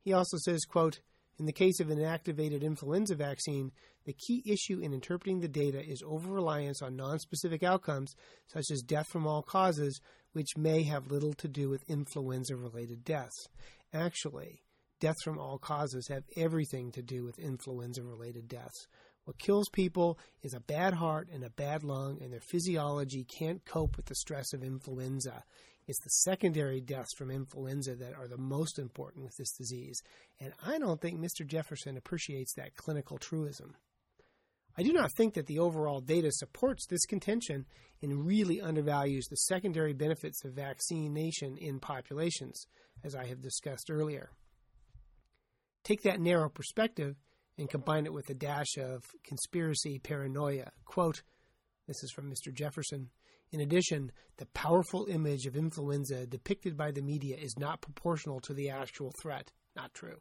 He 0.00 0.12
also 0.12 0.38
says, 0.38 0.64
quote, 0.64 1.00
in 1.38 1.46
the 1.46 1.52
case 1.52 1.80
of 1.80 1.88
inactivated 1.88 2.62
influenza 2.62 3.16
vaccine, 3.16 3.72
the 4.04 4.12
key 4.12 4.42
issue 4.46 4.78
in 4.80 4.92
interpreting 4.92 5.40
the 5.40 5.48
data 5.48 5.82
is 5.84 6.02
over 6.06 6.32
reliance 6.32 6.80
on 6.80 6.96
nonspecific 6.96 7.62
outcomes, 7.62 8.14
such 8.46 8.70
as 8.70 8.82
death 8.82 9.08
from 9.08 9.26
all 9.26 9.42
causes, 9.42 10.00
which 10.32 10.56
may 10.56 10.82
have 10.84 11.10
little 11.10 11.34
to 11.34 11.48
do 11.48 11.68
with 11.68 11.88
influenza 11.88 12.56
related 12.56 13.04
deaths. 13.04 13.48
Actually, 13.92 14.62
deaths 15.00 15.22
from 15.22 15.38
all 15.38 15.58
causes 15.58 16.08
have 16.08 16.24
everything 16.36 16.92
to 16.92 17.02
do 17.02 17.24
with 17.24 17.38
influenza 17.38 18.02
related 18.02 18.48
deaths. 18.48 18.86
What 19.24 19.38
kills 19.38 19.68
people 19.70 20.18
is 20.42 20.54
a 20.54 20.60
bad 20.60 20.94
heart 20.94 21.28
and 21.32 21.44
a 21.44 21.50
bad 21.50 21.82
lung, 21.82 22.18
and 22.22 22.32
their 22.32 22.40
physiology 22.40 23.24
can't 23.24 23.64
cope 23.64 23.96
with 23.96 24.06
the 24.06 24.14
stress 24.14 24.52
of 24.52 24.62
influenza. 24.62 25.44
It's 25.86 26.02
the 26.02 26.10
secondary 26.10 26.80
deaths 26.80 27.14
from 27.16 27.30
influenza 27.30 27.94
that 27.96 28.14
are 28.14 28.28
the 28.28 28.38
most 28.38 28.78
important 28.78 29.24
with 29.24 29.36
this 29.36 29.52
disease, 29.52 30.02
and 30.40 30.52
I 30.64 30.78
don't 30.78 31.00
think 31.00 31.20
Mr. 31.20 31.46
Jefferson 31.46 31.96
appreciates 31.96 32.54
that 32.54 32.76
clinical 32.76 33.18
truism. 33.18 33.76
I 34.76 34.82
do 34.82 34.92
not 34.92 35.12
think 35.16 35.34
that 35.34 35.46
the 35.46 35.58
overall 35.60 36.00
data 36.00 36.30
supports 36.32 36.86
this 36.86 37.06
contention 37.06 37.64
and 38.02 38.26
really 38.26 38.60
undervalues 38.60 39.26
the 39.26 39.36
secondary 39.36 39.92
benefits 39.92 40.44
of 40.44 40.54
vaccination 40.54 41.56
in 41.56 41.78
populations, 41.78 42.66
as 43.04 43.14
I 43.14 43.26
have 43.26 43.40
discussed 43.40 43.90
earlier. 43.90 44.30
Take 45.84 46.02
that 46.02 46.20
narrow 46.20 46.48
perspective 46.48 47.16
and 47.58 47.68
combine 47.70 48.06
it 48.06 48.12
with 48.12 48.28
a 48.30 48.34
dash 48.34 48.76
of 48.78 49.04
conspiracy 49.24 49.98
paranoia. 49.98 50.70
Quote, 50.84 51.22
this 51.86 52.02
is 52.02 52.10
from 52.12 52.30
Mr. 52.30 52.52
Jefferson. 52.52 53.10
In 53.52 53.60
addition, 53.60 54.10
the 54.38 54.46
powerful 54.46 55.06
image 55.06 55.46
of 55.46 55.56
influenza 55.56 56.26
depicted 56.26 56.76
by 56.76 56.90
the 56.90 57.02
media 57.02 57.36
is 57.36 57.54
not 57.58 57.82
proportional 57.82 58.40
to 58.40 58.54
the 58.54 58.70
actual 58.70 59.12
threat. 59.20 59.52
Not 59.76 59.92
true. 59.94 60.20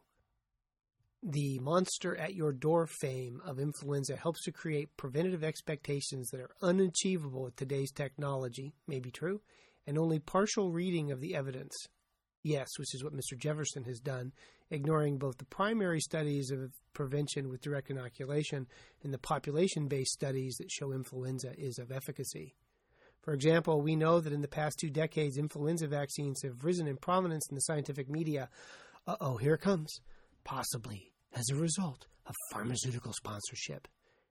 The 1.23 1.57
monster 1.59 2.17
at 2.17 2.35
your 2.35 2.51
door 2.51 2.85
fame 2.85 3.41
of 3.45 3.57
influenza 3.57 4.17
helps 4.17 4.43
to 4.43 4.51
create 4.51 4.97
preventative 4.97 5.43
expectations 5.43 6.29
that 6.31 6.41
are 6.41 6.53
unachievable 6.61 7.43
with 7.43 7.55
today's 7.55 7.93
technology, 7.93 8.73
may 8.87 8.99
be 8.99 9.09
true, 9.09 9.41
and 9.87 9.97
only 9.97 10.19
partial 10.19 10.71
reading 10.71 11.11
of 11.11 11.21
the 11.21 11.33
evidence. 11.33 11.73
Yes, 12.43 12.67
which 12.77 12.93
is 12.93 13.03
what 13.03 13.13
Mr. 13.13 13.37
Jefferson 13.37 13.85
has 13.85 14.01
done, 14.01 14.33
ignoring 14.69 15.17
both 15.17 15.37
the 15.37 15.45
primary 15.45 16.01
studies 16.01 16.51
of 16.51 16.73
prevention 16.93 17.47
with 17.49 17.61
direct 17.61 17.89
inoculation 17.89 18.67
and 19.01 19.13
the 19.13 19.17
population 19.17 19.87
based 19.87 20.11
studies 20.11 20.57
that 20.57 20.69
show 20.69 20.91
influenza 20.91 21.53
is 21.57 21.79
of 21.79 21.91
efficacy. 21.91 22.53
For 23.21 23.33
example, 23.33 23.81
we 23.81 23.95
know 23.95 24.19
that 24.19 24.33
in 24.33 24.41
the 24.41 24.49
past 24.49 24.77
two 24.79 24.89
decades, 24.89 25.37
influenza 25.37 25.87
vaccines 25.87 26.41
have 26.43 26.65
risen 26.65 26.87
in 26.87 26.97
prominence 26.97 27.47
in 27.49 27.55
the 27.55 27.61
scientific 27.61 28.09
media. 28.09 28.49
Uh 29.07 29.15
oh, 29.21 29.37
here 29.37 29.53
it 29.53 29.61
comes. 29.61 30.01
Possibly 30.43 31.13
as 31.33 31.49
a 31.49 31.55
result 31.55 32.07
of 32.25 32.35
pharmaceutical 32.51 33.13
sponsorship 33.13 33.87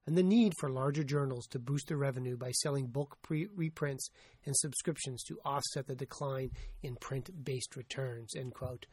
and 0.07 0.17
the 0.17 0.23
need 0.23 0.55
for 0.59 0.71
larger 0.71 1.05
journals 1.05 1.47
to 1.49 1.59
boost 1.59 1.89
their 1.89 1.97
revenue 1.97 2.37
by 2.37 2.51
selling 2.51 2.87
bulk 2.87 3.17
pre- 3.23 3.49
reprints 3.55 4.09
and 4.45 4.57
subscriptions 4.57 5.23
to 5.25 5.39
offset 5.45 5.87
the 5.87 5.95
decline 5.95 6.51
in 6.83 6.97
print 6.97 7.31
based 7.45 7.77
returns. 7.77 8.35
End 8.37 8.55
quote. 8.55 8.87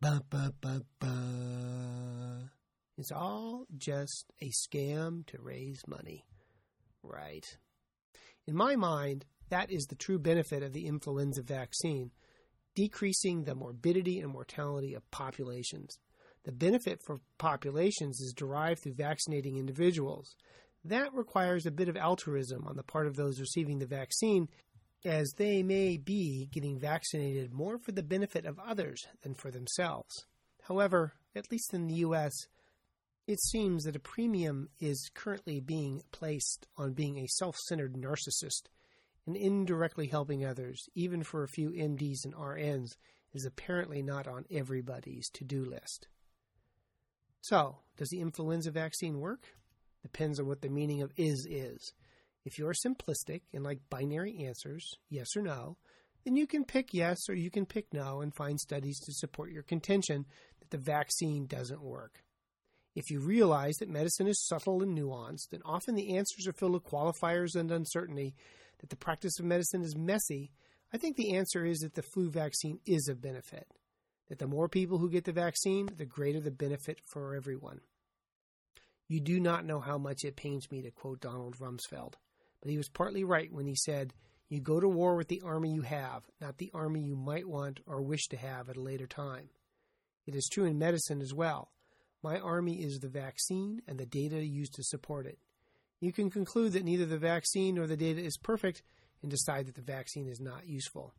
Ba, 0.00 0.22
ba, 0.28 0.52
ba. 0.60 2.50
It's 2.98 3.12
all 3.12 3.66
just 3.76 4.32
a 4.40 4.50
scam 4.50 5.26
to 5.26 5.38
raise 5.40 5.82
money. 5.86 6.24
Right. 7.02 7.44
In 8.46 8.56
my 8.56 8.76
mind, 8.76 9.26
that 9.50 9.70
is 9.70 9.86
the 9.86 9.94
true 9.94 10.18
benefit 10.18 10.62
of 10.62 10.72
the 10.72 10.86
influenza 10.86 11.42
vaccine 11.42 12.10
decreasing 12.74 13.44
the 13.44 13.54
morbidity 13.54 14.20
and 14.20 14.30
mortality 14.30 14.94
of 14.94 15.10
populations. 15.10 15.98
The 16.46 16.52
benefit 16.52 17.02
for 17.02 17.18
populations 17.38 18.20
is 18.20 18.32
derived 18.32 18.80
through 18.80 18.94
vaccinating 18.94 19.56
individuals. 19.56 20.36
That 20.84 21.12
requires 21.12 21.66
a 21.66 21.72
bit 21.72 21.88
of 21.88 21.96
altruism 21.96 22.68
on 22.68 22.76
the 22.76 22.84
part 22.84 23.08
of 23.08 23.16
those 23.16 23.40
receiving 23.40 23.80
the 23.80 23.86
vaccine, 23.86 24.48
as 25.04 25.32
they 25.36 25.64
may 25.64 25.96
be 25.96 26.46
getting 26.52 26.78
vaccinated 26.78 27.52
more 27.52 27.80
for 27.80 27.90
the 27.90 28.04
benefit 28.04 28.46
of 28.46 28.60
others 28.60 29.08
than 29.22 29.34
for 29.34 29.50
themselves. 29.50 30.24
However, 30.62 31.14
at 31.34 31.50
least 31.50 31.74
in 31.74 31.88
the 31.88 31.94
U.S., 31.94 32.32
it 33.26 33.40
seems 33.40 33.82
that 33.82 33.96
a 33.96 34.00
premium 34.00 34.68
is 34.78 35.10
currently 35.14 35.58
being 35.58 36.04
placed 36.12 36.68
on 36.76 36.92
being 36.92 37.18
a 37.18 37.26
self 37.26 37.56
centered 37.56 37.94
narcissist 37.94 38.68
and 39.26 39.36
indirectly 39.36 40.06
helping 40.06 40.44
others, 40.44 40.88
even 40.94 41.24
for 41.24 41.42
a 41.42 41.48
few 41.48 41.70
MDs 41.70 42.24
and 42.24 42.34
RNs, 42.34 42.90
is 43.34 43.44
apparently 43.44 44.00
not 44.00 44.28
on 44.28 44.44
everybody's 44.48 45.28
to 45.30 45.42
do 45.42 45.64
list. 45.64 46.06
So, 47.48 47.76
does 47.96 48.08
the 48.08 48.20
influenza 48.20 48.72
vaccine 48.72 49.20
work? 49.20 49.44
Depends 50.02 50.40
on 50.40 50.48
what 50.48 50.62
the 50.62 50.68
meaning 50.68 51.00
of 51.00 51.12
is 51.16 51.46
is. 51.48 51.92
If 52.44 52.58
you're 52.58 52.72
simplistic 52.72 53.42
and 53.54 53.62
like 53.62 53.88
binary 53.88 54.44
answers, 54.44 54.94
yes 55.10 55.28
or 55.36 55.42
no, 55.42 55.76
then 56.24 56.34
you 56.34 56.48
can 56.48 56.64
pick 56.64 56.92
yes 56.92 57.28
or 57.28 57.36
you 57.36 57.52
can 57.52 57.64
pick 57.64 57.86
no 57.92 58.20
and 58.20 58.34
find 58.34 58.58
studies 58.58 58.98
to 58.98 59.12
support 59.12 59.52
your 59.52 59.62
contention 59.62 60.26
that 60.58 60.70
the 60.70 60.84
vaccine 60.84 61.46
doesn't 61.46 61.84
work. 61.84 62.24
If 62.96 63.12
you 63.12 63.20
realize 63.20 63.76
that 63.76 63.88
medicine 63.88 64.26
is 64.26 64.44
subtle 64.44 64.82
and 64.82 64.98
nuanced, 64.98 65.52
and 65.52 65.62
often 65.64 65.94
the 65.94 66.16
answers 66.16 66.48
are 66.48 66.52
filled 66.52 66.72
with 66.72 66.82
qualifiers 66.82 67.54
and 67.54 67.70
uncertainty, 67.70 68.34
that 68.80 68.90
the 68.90 68.96
practice 68.96 69.38
of 69.38 69.44
medicine 69.44 69.82
is 69.82 69.94
messy, 69.94 70.50
I 70.92 70.98
think 70.98 71.16
the 71.16 71.36
answer 71.36 71.64
is 71.64 71.78
that 71.78 71.94
the 71.94 72.02
flu 72.02 72.28
vaccine 72.28 72.80
is 72.86 73.06
a 73.06 73.14
benefit 73.14 73.68
that 74.28 74.38
the 74.38 74.46
more 74.46 74.68
people 74.68 74.98
who 74.98 75.10
get 75.10 75.24
the 75.24 75.32
vaccine, 75.32 75.88
the 75.96 76.04
greater 76.04 76.40
the 76.40 76.50
benefit 76.50 77.00
for 77.04 77.34
everyone. 77.34 77.80
You 79.08 79.20
do 79.20 79.38
not 79.38 79.64
know 79.64 79.80
how 79.80 79.98
much 79.98 80.24
it 80.24 80.36
pains 80.36 80.70
me 80.70 80.82
to 80.82 80.90
quote 80.90 81.20
Donald 81.20 81.58
Rumsfeld, 81.58 82.14
but 82.60 82.70
he 82.70 82.76
was 82.76 82.88
partly 82.88 83.22
right 83.22 83.52
when 83.52 83.66
he 83.66 83.76
said, 83.76 84.12
You 84.48 84.60
go 84.60 84.80
to 84.80 84.88
war 84.88 85.14
with 85.16 85.28
the 85.28 85.42
army 85.44 85.72
you 85.72 85.82
have, 85.82 86.24
not 86.40 86.58
the 86.58 86.70
army 86.74 87.00
you 87.00 87.14
might 87.14 87.48
want 87.48 87.80
or 87.86 88.02
wish 88.02 88.26
to 88.28 88.36
have 88.36 88.68
at 88.68 88.76
a 88.76 88.82
later 88.82 89.06
time. 89.06 89.50
It 90.26 90.34
is 90.34 90.48
true 90.52 90.64
in 90.64 90.78
medicine 90.78 91.20
as 91.20 91.32
well. 91.32 91.70
My 92.22 92.40
army 92.40 92.82
is 92.82 92.98
the 92.98 93.08
vaccine 93.08 93.82
and 93.86 93.98
the 93.98 94.06
data 94.06 94.44
used 94.44 94.74
to 94.74 94.82
support 94.82 95.26
it. 95.26 95.38
You 96.00 96.12
can 96.12 96.30
conclude 96.30 96.72
that 96.72 96.84
neither 96.84 97.06
the 97.06 97.18
vaccine 97.18 97.76
nor 97.76 97.86
the 97.86 97.96
data 97.96 98.20
is 98.20 98.36
perfect, 98.36 98.82
and 99.22 99.30
decide 99.30 99.66
that 99.66 99.74
the 99.74 99.82
vaccine 99.82 100.28
is 100.28 100.40
not 100.40 100.66
useful. 100.66 101.14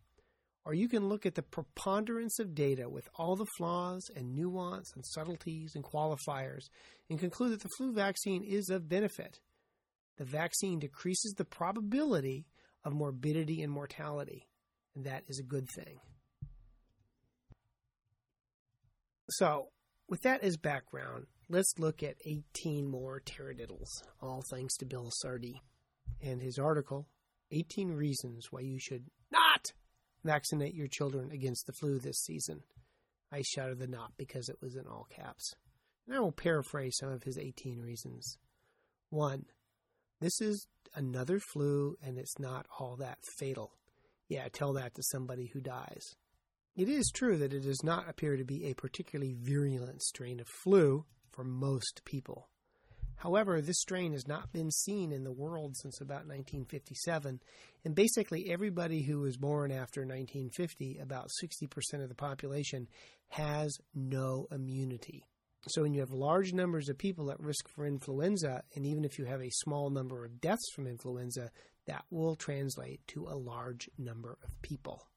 Or 0.67 0.73
you 0.73 0.89
can 0.89 1.07
look 1.07 1.25
at 1.25 1.35
the 1.35 1.43
preponderance 1.43 2.39
of 2.39 2.53
data 2.53 2.89
with 2.89 3.07
all 3.15 3.37
the 3.37 3.47
flaws 3.57 4.11
and 4.13 4.35
nuance 4.35 4.91
and 4.93 5.05
subtleties 5.05 5.75
and 5.75 5.81
qualifiers 5.81 6.65
and 7.09 7.17
conclude 7.17 7.53
that 7.53 7.61
the 7.61 7.69
flu 7.77 7.93
vaccine 7.93 8.43
is 8.43 8.69
of 8.69 8.89
benefit. 8.89 9.39
The 10.17 10.25
vaccine 10.25 10.79
decreases 10.79 11.35
the 11.37 11.45
probability 11.45 12.47
of 12.83 12.91
morbidity 12.91 13.61
and 13.61 13.71
mortality, 13.71 14.49
and 14.93 15.05
that 15.05 15.23
is 15.29 15.39
a 15.39 15.43
good 15.43 15.69
thing. 15.73 16.01
So, 19.29 19.69
with 20.09 20.21
that 20.23 20.43
as 20.43 20.57
background, 20.57 21.27
let's 21.47 21.79
look 21.79 22.03
at 22.03 22.17
18 22.25 22.89
more 22.89 23.21
taradiddles, 23.21 24.03
all 24.21 24.43
thanks 24.51 24.75
to 24.79 24.85
Bill 24.85 25.11
Sardi 25.21 25.61
and 26.21 26.41
his 26.41 26.59
article, 26.59 27.07
18 27.53 27.93
Reasons 27.93 28.47
Why 28.51 28.59
You 28.59 28.79
Should 28.79 29.05
Not 29.31 29.71
Vaccinate 30.27 30.75
Your 30.75 30.89
Children 30.89 31.31
Against 31.31 31.67
the 31.67 31.71
Flu 31.71 31.99
This 31.99 32.19
Season. 32.19 32.59
I 33.31 33.43
shouted 33.43 33.79
the 33.79 33.87
not 33.87 34.11
because 34.17 34.49
it 34.49 34.57
was 34.61 34.75
in 34.75 34.85
all 34.85 35.07
caps. 35.09 35.53
And 36.05 36.17
I 36.17 36.19
will 36.19 36.33
paraphrase 36.33 36.97
some 36.97 37.13
of 37.13 37.23
his 37.23 37.37
18 37.37 37.79
reasons. 37.79 38.37
1. 39.09 39.45
This 40.19 40.41
is 40.41 40.67
another 40.93 41.39
flu 41.39 41.95
and 42.05 42.17
it's 42.17 42.37
not 42.37 42.65
all 42.77 42.97
that 42.97 43.19
fatal. 43.37 43.71
Yeah, 44.27 44.49
tell 44.51 44.73
that 44.73 44.95
to 44.95 45.03
somebody 45.03 45.49
who 45.53 45.61
dies. 45.61 46.03
It 46.75 46.89
is 46.89 47.09
true 47.15 47.37
that 47.37 47.53
it 47.53 47.61
does 47.61 47.81
not 47.81 48.09
appear 48.09 48.35
to 48.35 48.43
be 48.43 48.65
a 48.65 48.73
particularly 48.73 49.33
virulent 49.33 50.01
strain 50.01 50.41
of 50.41 50.49
flu 50.49 51.05
for 51.31 51.45
most 51.45 52.01
people. 52.03 52.49
However, 53.17 53.61
this 53.61 53.79
strain 53.79 54.13
has 54.13 54.27
not 54.27 54.53
been 54.53 54.69
seen 54.69 55.11
in 55.11 55.23
the 55.23 55.31
world 55.31 55.75
since 55.75 55.99
about 55.99 56.27
1957, 56.27 57.41
and 57.83 57.95
basically 57.95 58.51
everybody 58.51 59.01
who 59.01 59.21
was 59.21 59.37
born 59.37 59.71
after 59.71 60.01
1950, 60.01 60.99
about 60.99 61.29
60% 61.43 62.03
of 62.03 62.09
the 62.09 62.15
population, 62.15 62.87
has 63.29 63.75
no 63.95 64.47
immunity. 64.51 65.25
So 65.67 65.81
when 65.81 65.93
you 65.93 65.99
have 66.01 66.11
large 66.11 66.53
numbers 66.53 66.89
of 66.89 66.97
people 66.99 67.31
at 67.31 67.39
risk 67.39 67.67
for 67.67 67.87
influenza, 67.87 68.63
and 68.75 68.85
even 68.85 69.03
if 69.03 69.17
you 69.17 69.25
have 69.25 69.41
a 69.41 69.49
small 69.51 69.89
number 69.89 70.23
of 70.23 70.39
deaths 70.39 70.69
from 70.75 70.85
influenza, 70.85 71.49
that 71.87 72.05
will 72.11 72.35
translate 72.35 73.01
to 73.07 73.27
a 73.27 73.35
large 73.35 73.89
number 73.97 74.37
of 74.43 74.61
people. 74.61 75.07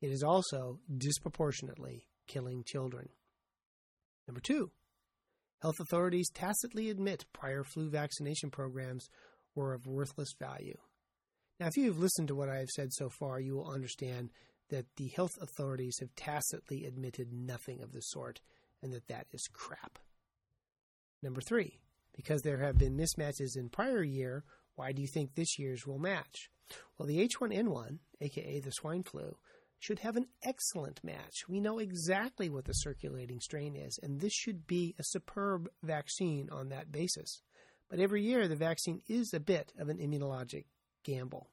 It 0.00 0.10
is 0.10 0.22
also 0.22 0.80
disproportionately 0.96 2.06
killing 2.26 2.64
children. 2.64 3.10
Number 4.26 4.40
two, 4.40 4.70
health 5.64 5.80
authorities 5.80 6.28
tacitly 6.28 6.90
admit 6.90 7.24
prior 7.32 7.64
flu 7.64 7.88
vaccination 7.88 8.50
programs 8.50 9.08
were 9.54 9.72
of 9.72 9.86
worthless 9.86 10.34
value. 10.38 10.76
Now, 11.58 11.68
if 11.68 11.76
you 11.78 11.86
have 11.86 11.96
listened 11.96 12.28
to 12.28 12.34
what 12.34 12.50
I 12.50 12.58
have 12.58 12.68
said 12.68 12.92
so 12.92 13.08
far, 13.08 13.40
you 13.40 13.54
will 13.54 13.70
understand 13.70 14.28
that 14.68 14.84
the 14.96 15.08
health 15.16 15.30
authorities 15.40 15.96
have 16.00 16.14
tacitly 16.16 16.84
admitted 16.84 17.32
nothing 17.32 17.80
of 17.80 17.92
the 17.92 18.02
sort 18.02 18.42
and 18.82 18.92
that 18.92 19.08
that 19.08 19.26
is 19.32 19.48
crap. 19.54 19.98
Number 21.22 21.40
three, 21.40 21.80
because 22.14 22.42
there 22.42 22.58
have 22.58 22.76
been 22.76 22.98
mismatches 22.98 23.56
in 23.56 23.70
prior 23.70 24.02
year, 24.02 24.44
why 24.74 24.92
do 24.92 25.00
you 25.00 25.08
think 25.08 25.34
this 25.34 25.58
year's 25.58 25.86
will 25.86 25.98
match? 25.98 26.50
Well, 26.98 27.08
the 27.08 27.26
H1N1, 27.26 28.00
aka 28.20 28.60
the 28.60 28.70
swine 28.70 29.02
flu, 29.02 29.38
should 29.78 29.98
have 29.98 30.16
an 30.16 30.26
excellent 30.42 31.02
match. 31.04 31.48
We 31.48 31.60
know 31.60 31.78
exactly 31.78 32.48
what 32.48 32.64
the 32.64 32.72
circulating 32.72 33.40
strain 33.40 33.76
is, 33.76 33.98
and 34.02 34.20
this 34.20 34.32
should 34.32 34.66
be 34.66 34.94
a 34.98 35.04
superb 35.04 35.68
vaccine 35.82 36.48
on 36.50 36.70
that 36.70 36.90
basis. 36.90 37.42
But 37.90 38.00
every 38.00 38.22
year, 38.22 38.48
the 38.48 38.56
vaccine 38.56 39.02
is 39.08 39.32
a 39.34 39.40
bit 39.40 39.72
of 39.78 39.88
an 39.88 39.98
immunologic 39.98 40.64
gamble. 41.04 41.50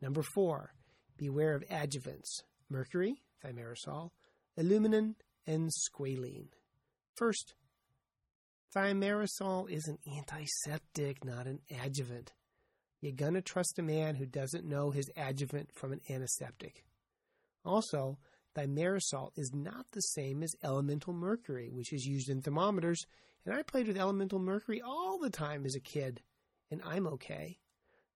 Number 0.00 0.22
four, 0.22 0.72
beware 1.16 1.54
of 1.54 1.64
adjuvants 1.68 2.42
mercury, 2.68 3.22
thimerosal, 3.44 4.10
aluminum, 4.56 5.16
and 5.46 5.70
squalene. 5.70 6.48
First, 7.14 7.54
thimerosal 8.74 9.70
is 9.70 9.86
an 9.86 9.98
antiseptic, 10.16 11.24
not 11.24 11.46
an 11.46 11.60
adjuvant. 11.82 12.32
You're 13.00 13.12
going 13.12 13.34
to 13.34 13.42
trust 13.42 13.78
a 13.78 13.82
man 13.82 14.16
who 14.16 14.26
doesn't 14.26 14.64
know 14.64 14.90
his 14.90 15.10
adjuvant 15.16 15.70
from 15.74 15.92
an 15.92 16.00
antiseptic. 16.10 16.84
Also, 17.66 18.18
thimerosal 18.56 19.30
is 19.36 19.52
not 19.52 19.84
the 19.92 20.00
same 20.00 20.42
as 20.42 20.54
elemental 20.62 21.12
mercury, 21.12 21.68
which 21.70 21.92
is 21.92 22.06
used 22.06 22.30
in 22.30 22.40
thermometers, 22.40 23.04
and 23.44 23.54
I 23.54 23.62
played 23.62 23.88
with 23.88 23.98
elemental 23.98 24.38
mercury 24.38 24.80
all 24.80 25.18
the 25.18 25.30
time 25.30 25.66
as 25.66 25.74
a 25.74 25.80
kid, 25.80 26.22
and 26.70 26.80
I'm 26.84 27.06
okay. 27.08 27.58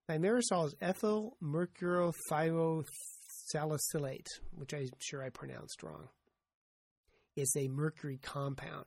Thimerosal 0.09 0.67
is 0.67 0.75
ethyl 0.81 1.37
mercurothiazolate, 1.43 4.29
which 4.53 4.75
I'm 4.75 4.89
sure 4.99 5.23
I 5.23 5.31
pronounced 5.31 5.83
wrong 5.83 6.09
It's 7.37 7.57
a 7.57 7.69
mercury 7.69 8.19
compound. 8.23 8.87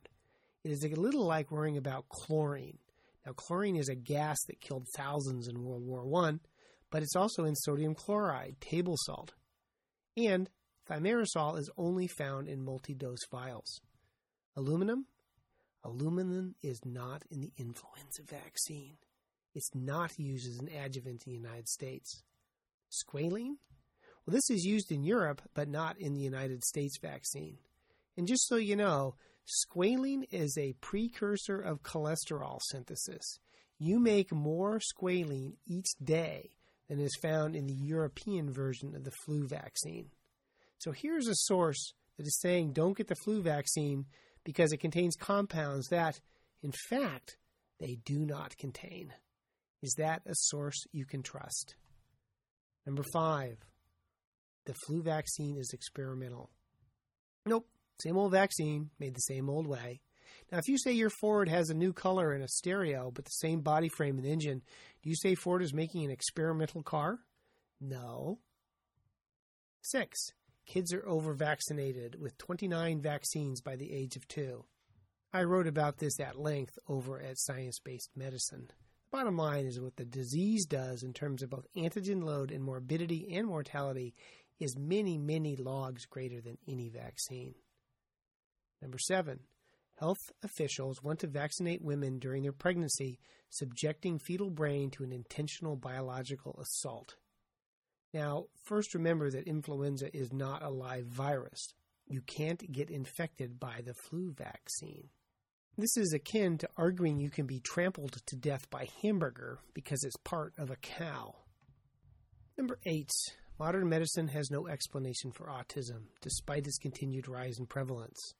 It 0.64 0.70
is 0.70 0.84
a 0.84 1.00
little 1.00 1.26
like 1.26 1.50
worrying 1.50 1.76
about 1.76 2.08
chlorine. 2.08 2.78
Now, 3.24 3.32
chlorine 3.32 3.76
is 3.76 3.88
a 3.88 3.94
gas 3.94 4.38
that 4.48 4.60
killed 4.60 4.86
thousands 4.96 5.48
in 5.48 5.62
World 5.62 5.86
War 5.86 6.26
I, 6.26 6.38
but 6.90 7.02
it's 7.02 7.16
also 7.16 7.44
in 7.44 7.54
sodium 7.54 7.94
chloride, 7.94 8.60
table 8.60 8.96
salt. 9.06 9.32
And 10.16 10.48
thimerosal 10.88 11.58
is 11.58 11.70
only 11.76 12.06
found 12.06 12.48
in 12.48 12.64
multi 12.64 12.94
dose 12.94 13.26
vials. 13.30 13.80
Aluminum? 14.56 15.06
Aluminum 15.82 16.54
is 16.62 16.80
not 16.84 17.24
in 17.30 17.40
the 17.40 17.52
influenza 17.58 18.22
vaccine. 18.22 18.96
It's 19.54 19.74
not 19.74 20.18
used 20.18 20.48
as 20.48 20.58
an 20.58 20.68
adjuvant 20.68 21.24
in 21.26 21.32
the 21.32 21.38
United 21.38 21.68
States. 21.68 22.22
Squalene? 22.90 23.56
Well, 24.26 24.34
this 24.34 24.48
is 24.50 24.64
used 24.64 24.90
in 24.90 25.04
Europe, 25.04 25.42
but 25.54 25.68
not 25.68 25.98
in 25.98 26.14
the 26.14 26.20
United 26.20 26.64
States 26.64 26.98
vaccine. 26.98 27.58
And 28.16 28.26
just 28.26 28.46
so 28.46 28.56
you 28.56 28.76
know, 28.76 29.16
squalene 29.46 30.24
is 30.30 30.56
a 30.56 30.74
precursor 30.80 31.60
of 31.60 31.82
cholesterol 31.82 32.60
synthesis. 32.70 33.38
You 33.78 33.98
make 33.98 34.32
more 34.32 34.78
squalene 34.78 35.54
each 35.66 35.90
day 36.02 36.50
than 36.88 37.00
is 37.00 37.16
found 37.20 37.56
in 37.56 37.66
the 37.66 37.74
European 37.74 38.50
version 38.50 38.94
of 38.94 39.04
the 39.04 39.12
flu 39.24 39.46
vaccine. 39.46 40.10
So 40.78 40.92
here's 40.92 41.28
a 41.28 41.34
source 41.34 41.94
that 42.16 42.26
is 42.26 42.38
saying 42.40 42.72
don't 42.72 42.96
get 42.96 43.08
the 43.08 43.14
flu 43.24 43.42
vaccine 43.42 44.06
because 44.44 44.72
it 44.72 44.80
contains 44.80 45.16
compounds 45.16 45.88
that, 45.88 46.20
in 46.62 46.72
fact, 46.88 47.36
they 47.80 47.98
do 48.04 48.24
not 48.24 48.56
contain. 48.56 49.12
Is 49.82 49.94
that 49.98 50.22
a 50.26 50.34
source 50.34 50.86
you 50.92 51.04
can 51.04 51.22
trust? 51.22 51.74
Number 52.86 53.04
five, 53.12 53.56
the 54.66 54.74
flu 54.86 55.02
vaccine 55.02 55.56
is 55.56 55.70
experimental. 55.72 56.50
Nope, 57.46 57.66
same 58.02 58.16
old 58.16 58.32
vaccine, 58.32 58.90
made 58.98 59.14
the 59.14 59.20
same 59.20 59.48
old 59.48 59.66
way. 59.66 60.00
Now, 60.54 60.58
if 60.60 60.68
you 60.68 60.78
say 60.78 60.92
your 60.92 61.10
Ford 61.10 61.48
has 61.48 61.68
a 61.68 61.74
new 61.74 61.92
color 61.92 62.30
and 62.30 62.44
a 62.44 62.46
stereo, 62.46 63.10
but 63.12 63.24
the 63.24 63.32
same 63.32 63.62
body 63.62 63.88
frame 63.88 64.18
and 64.18 64.24
engine, 64.24 64.62
do 65.02 65.10
you 65.10 65.16
say 65.16 65.34
Ford 65.34 65.62
is 65.62 65.74
making 65.74 66.04
an 66.04 66.12
experimental 66.12 66.84
car? 66.84 67.18
No. 67.80 68.38
Six, 69.82 70.30
kids 70.64 70.94
are 70.94 71.04
over 71.08 71.34
vaccinated 71.34 72.20
with 72.20 72.38
29 72.38 73.00
vaccines 73.00 73.62
by 73.62 73.74
the 73.74 73.92
age 73.92 74.14
of 74.14 74.28
two. 74.28 74.64
I 75.32 75.42
wrote 75.42 75.66
about 75.66 75.98
this 75.98 76.20
at 76.20 76.38
length 76.38 76.78
over 76.88 77.20
at 77.20 77.40
Science 77.40 77.80
Based 77.80 78.10
Medicine. 78.14 78.68
The 78.68 79.18
bottom 79.18 79.36
line 79.36 79.66
is 79.66 79.80
what 79.80 79.96
the 79.96 80.04
disease 80.04 80.66
does 80.66 81.02
in 81.02 81.14
terms 81.14 81.42
of 81.42 81.50
both 81.50 81.66
antigen 81.76 82.22
load 82.22 82.52
and 82.52 82.62
morbidity 82.62 83.34
and 83.34 83.48
mortality 83.48 84.14
is 84.60 84.78
many, 84.78 85.18
many 85.18 85.56
logs 85.56 86.06
greater 86.06 86.40
than 86.40 86.58
any 86.68 86.90
vaccine. 86.90 87.56
Number 88.80 88.98
seven, 88.98 89.40
health 89.98 90.32
officials 90.42 91.02
want 91.02 91.20
to 91.20 91.26
vaccinate 91.26 91.82
women 91.82 92.18
during 92.18 92.42
their 92.42 92.52
pregnancy, 92.52 93.18
subjecting 93.50 94.18
fetal 94.18 94.50
brain 94.50 94.90
to 94.90 95.04
an 95.04 95.12
intentional 95.12 95.76
biological 95.76 96.58
assault. 96.60 97.16
Now, 98.12 98.46
first 98.64 98.94
remember 98.94 99.30
that 99.30 99.48
influenza 99.48 100.14
is 100.16 100.32
not 100.32 100.62
a 100.62 100.70
live 100.70 101.06
virus. 101.06 101.74
You 102.06 102.20
can't 102.20 102.70
get 102.70 102.90
infected 102.90 103.58
by 103.58 103.80
the 103.84 103.94
flu 103.94 104.32
vaccine. 104.32 105.08
This 105.76 105.96
is 105.96 106.12
akin 106.12 106.58
to 106.58 106.68
arguing 106.76 107.18
you 107.18 107.30
can 107.30 107.46
be 107.46 107.58
trampled 107.58 108.20
to 108.26 108.36
death 108.36 108.70
by 108.70 108.88
hamburger 109.02 109.58
because 109.74 110.04
it's 110.04 110.16
part 110.18 110.52
of 110.56 110.70
a 110.70 110.76
cow. 110.76 111.34
Number 112.56 112.78
eight, 112.86 113.10
modern 113.58 113.88
medicine 113.88 114.28
has 114.28 114.52
no 114.52 114.68
explanation 114.68 115.32
for 115.32 115.48
autism, 115.48 116.04
despite 116.20 116.68
its 116.68 116.78
continued 116.78 117.26
rise 117.26 117.58
in 117.58 117.66
prevalence. 117.66 118.34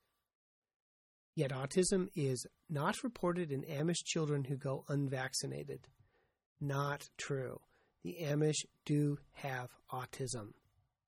Yet 1.35 1.51
autism 1.51 2.09
is 2.15 2.47
not 2.71 3.03
reported 3.03 3.51
in 3.51 3.63
Amish 3.63 4.05
children 4.05 4.45
who 4.45 4.57
go 4.57 4.85
unvaccinated. 4.89 5.89
Not 6.61 7.09
true. 7.17 7.61
The 8.05 8.19
Amish 8.23 8.65
do 8.85 9.19
have 9.33 9.71
autism. 9.93 10.53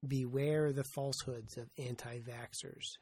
Beware 0.07 0.73
the 0.73 0.85
falsehoods 0.85 1.57
of 1.57 1.71
anti 1.79 2.21
vaxxers. 2.21 2.99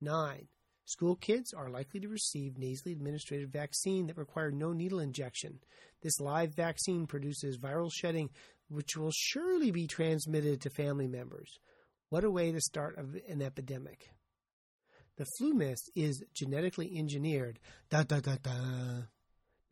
9. 0.00 0.46
School 0.84 1.16
kids 1.16 1.52
are 1.52 1.68
likely 1.68 2.00
to 2.00 2.08
receive 2.08 2.56
nasally 2.56 2.92
administered 2.92 3.52
vaccine 3.52 4.06
that 4.06 4.16
require 4.16 4.50
no 4.50 4.72
needle 4.72 5.00
injection. 5.00 5.58
This 6.02 6.20
live 6.20 6.54
vaccine 6.54 7.06
produces 7.06 7.58
viral 7.58 7.90
shedding 7.92 8.30
which 8.68 8.96
will 8.96 9.12
surely 9.12 9.70
be 9.70 9.86
transmitted 9.86 10.60
to 10.60 10.70
family 10.70 11.08
members. 11.08 11.58
What 12.10 12.24
a 12.24 12.30
way 12.30 12.52
to 12.52 12.60
start 12.60 12.96
an 12.96 13.42
epidemic. 13.42 14.10
The 15.18 15.26
FluMist 15.40 15.90
is 15.96 16.22
genetically 16.32 16.96
engineered 16.96 17.58
da, 17.90 18.04
da, 18.04 18.20
da, 18.20 18.36
da, 18.40 18.52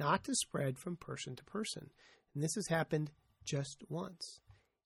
not 0.01 0.25
to 0.25 0.35
spread 0.35 0.77
from 0.77 0.97
person 0.97 1.37
to 1.37 1.45
person. 1.45 1.91
And 2.35 2.43
this 2.43 2.57
has 2.57 2.67
happened 2.67 3.13
just 3.45 3.85
once. 3.89 4.41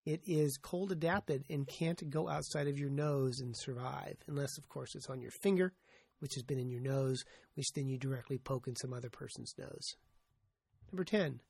It 0.04 0.20
is 0.26 0.58
cold 0.58 0.92
adapted 0.92 1.44
and 1.48 1.66
can't 1.66 2.10
go 2.10 2.28
outside 2.28 2.68
of 2.68 2.78
your 2.78 2.90
nose 2.90 3.40
and 3.40 3.56
survive, 3.56 4.16
unless, 4.26 4.58
of 4.58 4.68
course, 4.68 4.94
it's 4.94 5.08
on 5.08 5.22
your 5.22 5.30
finger 5.30 5.72
which 6.18 6.34
has 6.34 6.42
been 6.42 6.58
in 6.58 6.68
your 6.68 6.82
nose, 6.82 7.24
which 7.54 7.72
then 7.74 7.88
you 7.88 7.96
directly 7.96 8.36
poke 8.36 8.68
in 8.68 8.76
some 8.76 8.92
other 8.92 9.08
person's 9.08 9.54
nose. 9.58 9.96
Number 10.92 11.04
10. 11.04 11.40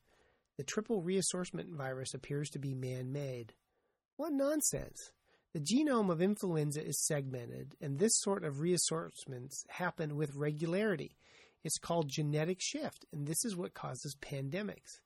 The 0.57 0.63
triple 0.63 1.01
reassortment 1.01 1.75
virus 1.75 2.13
appears 2.13 2.49
to 2.51 2.59
be 2.59 2.73
man 2.73 3.11
made. 3.11 3.53
What 4.15 4.31
nonsense! 4.31 5.11
The 5.53 5.59
genome 5.59 6.09
of 6.09 6.21
influenza 6.21 6.81
is 6.85 7.05
segmented, 7.05 7.75
and 7.81 7.99
this 7.99 8.17
sort 8.19 8.45
of 8.45 8.61
reassortments 8.61 9.65
happen 9.67 10.15
with 10.15 10.33
regularity. 10.33 11.17
It's 11.63 11.77
called 11.77 12.07
genetic 12.07 12.59
shift, 12.61 13.05
and 13.11 13.27
this 13.27 13.43
is 13.43 13.55
what 13.55 13.73
causes 13.73 14.15
pandemics. 14.21 14.99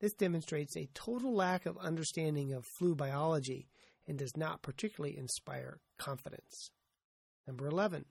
This 0.00 0.12
demonstrates 0.12 0.76
a 0.76 0.88
total 0.92 1.32
lack 1.32 1.66
of 1.66 1.78
understanding 1.78 2.52
of 2.52 2.66
flu 2.66 2.96
biology 2.96 3.68
and 4.08 4.18
does 4.18 4.36
not 4.36 4.62
particularly 4.62 5.16
inspire 5.16 5.78
confidence. 5.98 6.72
Number 7.46 7.66
11. 7.66 8.04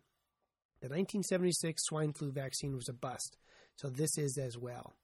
The 0.79 0.87
1976 0.87 1.83
swine 1.83 2.13
flu 2.13 2.31
vaccine 2.31 2.73
was 2.73 2.87
a 2.87 2.93
bust, 2.93 3.37
so 3.75 3.89
this 3.89 4.17
is 4.17 4.37
as 4.37 4.57
well. 4.57 4.95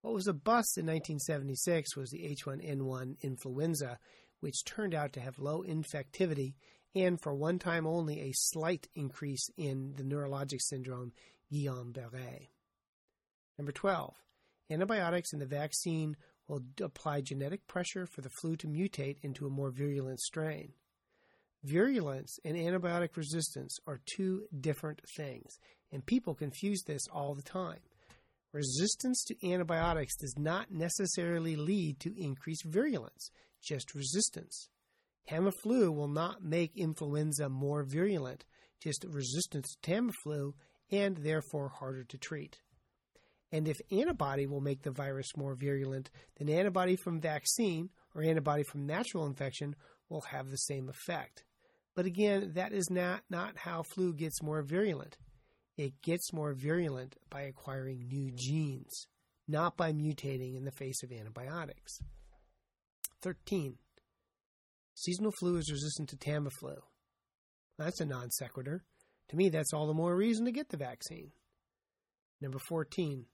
What 0.00 0.14
was 0.14 0.26
a 0.26 0.32
bust 0.32 0.78
in 0.78 0.86
1976 0.86 1.96
was 1.96 2.10
the 2.10 2.24
H1N1 2.34 3.20
influenza, 3.20 3.98
which 4.42 4.64
turned 4.64 4.92
out 4.92 5.12
to 5.12 5.20
have 5.20 5.38
low 5.38 5.62
infectivity 5.62 6.54
and, 6.94 7.20
for 7.20 7.32
one 7.32 7.58
time 7.58 7.86
only, 7.86 8.20
a 8.20 8.32
slight 8.34 8.88
increase 8.94 9.48
in 9.56 9.94
the 9.96 10.02
neurologic 10.02 10.60
syndrome 10.60 11.12
Guillain 11.50 11.92
Barre. 11.92 12.48
Number 13.56 13.72
12. 13.72 14.14
Antibiotics 14.70 15.32
in 15.32 15.38
the 15.38 15.46
vaccine 15.46 16.16
will 16.48 16.62
apply 16.82 17.20
genetic 17.20 17.66
pressure 17.66 18.04
for 18.06 18.20
the 18.20 18.30
flu 18.30 18.56
to 18.56 18.66
mutate 18.66 19.18
into 19.22 19.46
a 19.46 19.50
more 19.50 19.70
virulent 19.70 20.20
strain. 20.20 20.72
Virulence 21.62 22.40
and 22.44 22.56
antibiotic 22.56 23.16
resistance 23.16 23.78
are 23.86 24.00
two 24.04 24.42
different 24.60 25.00
things, 25.16 25.58
and 25.92 26.04
people 26.04 26.34
confuse 26.34 26.82
this 26.82 27.06
all 27.12 27.34
the 27.34 27.42
time. 27.42 27.78
Resistance 28.52 29.24
to 29.24 29.48
antibiotics 29.48 30.16
does 30.16 30.34
not 30.36 30.72
necessarily 30.72 31.54
lead 31.54 32.00
to 32.00 32.20
increased 32.20 32.64
virulence, 32.64 33.30
just 33.62 33.94
resistance. 33.94 34.68
Tamiflu 35.28 35.94
will 35.94 36.08
not 36.08 36.42
make 36.42 36.76
influenza 36.76 37.48
more 37.48 37.84
virulent, 37.84 38.44
just 38.80 39.04
resistance 39.08 39.76
to 39.80 39.90
Tamiflu 39.90 40.52
and 40.90 41.18
therefore 41.18 41.68
harder 41.68 42.04
to 42.04 42.18
treat. 42.18 42.60
And 43.52 43.68
if 43.68 43.80
antibody 43.90 44.46
will 44.46 44.60
make 44.60 44.82
the 44.82 44.90
virus 44.90 45.36
more 45.36 45.54
virulent, 45.54 46.10
then 46.38 46.48
antibody 46.48 46.96
from 46.96 47.20
vaccine 47.20 47.90
or 48.14 48.22
antibody 48.22 48.62
from 48.62 48.86
natural 48.86 49.26
infection 49.26 49.76
will 50.08 50.22
have 50.22 50.50
the 50.50 50.56
same 50.56 50.88
effect. 50.88 51.44
But 51.94 52.06
again, 52.06 52.52
that 52.54 52.72
is 52.72 52.88
not, 52.90 53.22
not 53.28 53.58
how 53.58 53.82
flu 53.82 54.14
gets 54.14 54.42
more 54.42 54.62
virulent. 54.62 55.18
It 55.76 56.00
gets 56.02 56.32
more 56.32 56.54
virulent 56.54 57.16
by 57.30 57.42
acquiring 57.42 58.08
new 58.08 58.30
genes, 58.34 59.06
not 59.46 59.76
by 59.76 59.92
mutating 59.92 60.56
in 60.56 60.64
the 60.64 60.72
face 60.72 61.02
of 61.02 61.12
antibiotics. 61.12 61.98
13. 63.22 63.76
Seasonal 64.94 65.32
flu 65.38 65.56
is 65.56 65.70
resistant 65.70 66.08
to 66.10 66.16
Tamiflu. 66.16 66.76
That's 67.78 68.00
a 68.00 68.06
non 68.06 68.30
sequitur. 68.30 68.84
To 69.28 69.36
me, 69.36 69.48
that's 69.48 69.72
all 69.72 69.86
the 69.86 69.94
more 69.94 70.14
reason 70.14 70.44
to 70.44 70.52
get 70.52 70.68
the 70.68 70.76
vaccine. 70.76 71.32
Number 72.40 72.58
14. 72.68 73.24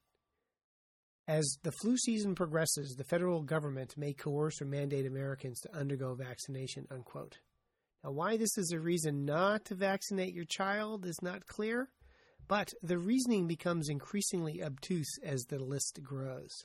As 1.26 1.58
the 1.62 1.72
flu 1.72 1.96
season 1.96 2.34
progresses, 2.34 2.94
the 2.96 3.04
federal 3.04 3.42
government 3.42 3.98
may 3.98 4.14
coerce 4.14 4.62
or 4.62 4.64
mandate 4.64 5.06
Americans 5.06 5.60
to 5.60 5.76
undergo 5.76 6.14
vaccination, 6.14 6.86
unquote. 6.90 7.38
Now, 8.02 8.12
why 8.12 8.36
this 8.36 8.56
is 8.56 8.70
a 8.72 8.80
reason 8.80 9.24
not 9.24 9.64
to 9.66 9.74
vaccinate 9.74 10.34
your 10.34 10.46
child 10.46 11.04
is 11.04 11.20
not 11.20 11.46
clear, 11.46 11.90
but 12.46 12.72
the 12.82 12.98
reasoning 12.98 13.46
becomes 13.46 13.88
increasingly 13.88 14.62
obtuse 14.62 15.18
as 15.22 15.42
the 15.44 15.58
list 15.58 16.00
grows. 16.02 16.64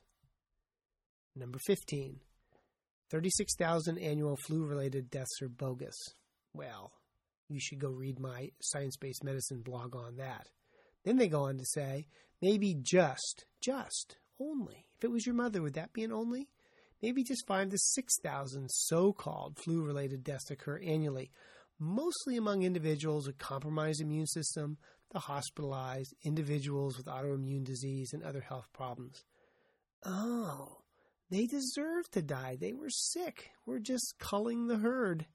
Number 1.36 1.60
15. 1.66 2.20
36,000 3.14 3.98
annual 4.00 4.36
flu 4.36 4.66
related 4.66 5.10
deaths 5.10 5.42
are 5.42 5.48
bogus. 5.48 5.96
Well, 6.54 6.92
you 7.48 7.60
should 7.62 7.80
go 7.80 7.90
read 7.90 8.20
my 8.20 8.50
science 8.60 8.98
based 8.98 9.24
medicine 9.24 9.62
blog 9.62 9.96
on 9.96 10.18
that. 10.18 10.50
Then 11.06 11.18
they 11.18 11.30
go 11.30 11.44
on 11.44 11.58
to 11.58 11.66
say, 11.66 12.08
maybe 12.42 12.76
just, 12.82 13.46
just, 13.62 14.18
only. 14.40 14.88
If 14.98 15.06
it 15.06 15.12
was 15.12 15.26
your 15.26 15.36
mother, 15.36 15.62
would 15.62 15.76
that 15.76 15.94
be 15.94 16.04
an 16.04 16.12
only? 16.12 16.50
maybe 17.04 17.22
just 17.22 17.46
5 17.46 17.70
to 17.70 17.78
6,000 17.78 18.72
so 18.72 19.12
called 19.12 19.60
flu 19.60 19.84
related 19.84 20.24
deaths 20.24 20.50
occur 20.50 20.80
annually, 20.80 21.32
mostly 21.78 22.38
among 22.38 22.64
individuals 22.64 23.28
with 23.28 23.38
compromised 23.38 24.02
immune 24.02 24.26
system, 24.26 24.78
the 25.12 25.20
hospitalized, 25.20 26.16
individuals 26.24 26.98
with 26.98 27.06
autoimmune 27.08 27.66
disease, 27.66 28.12
and 28.14 28.24
other 28.24 28.40
health 28.40 28.70
problems. 28.74 29.26
Oh, 30.06 30.83
they 31.30 31.46
deserve 31.46 32.10
to 32.12 32.22
die. 32.22 32.58
They 32.60 32.74
were 32.74 32.90
sick. 32.90 33.52
We're 33.66 33.80
just 33.80 34.16
culling 34.20 34.68
the 34.68 34.78
herd. 34.78 35.26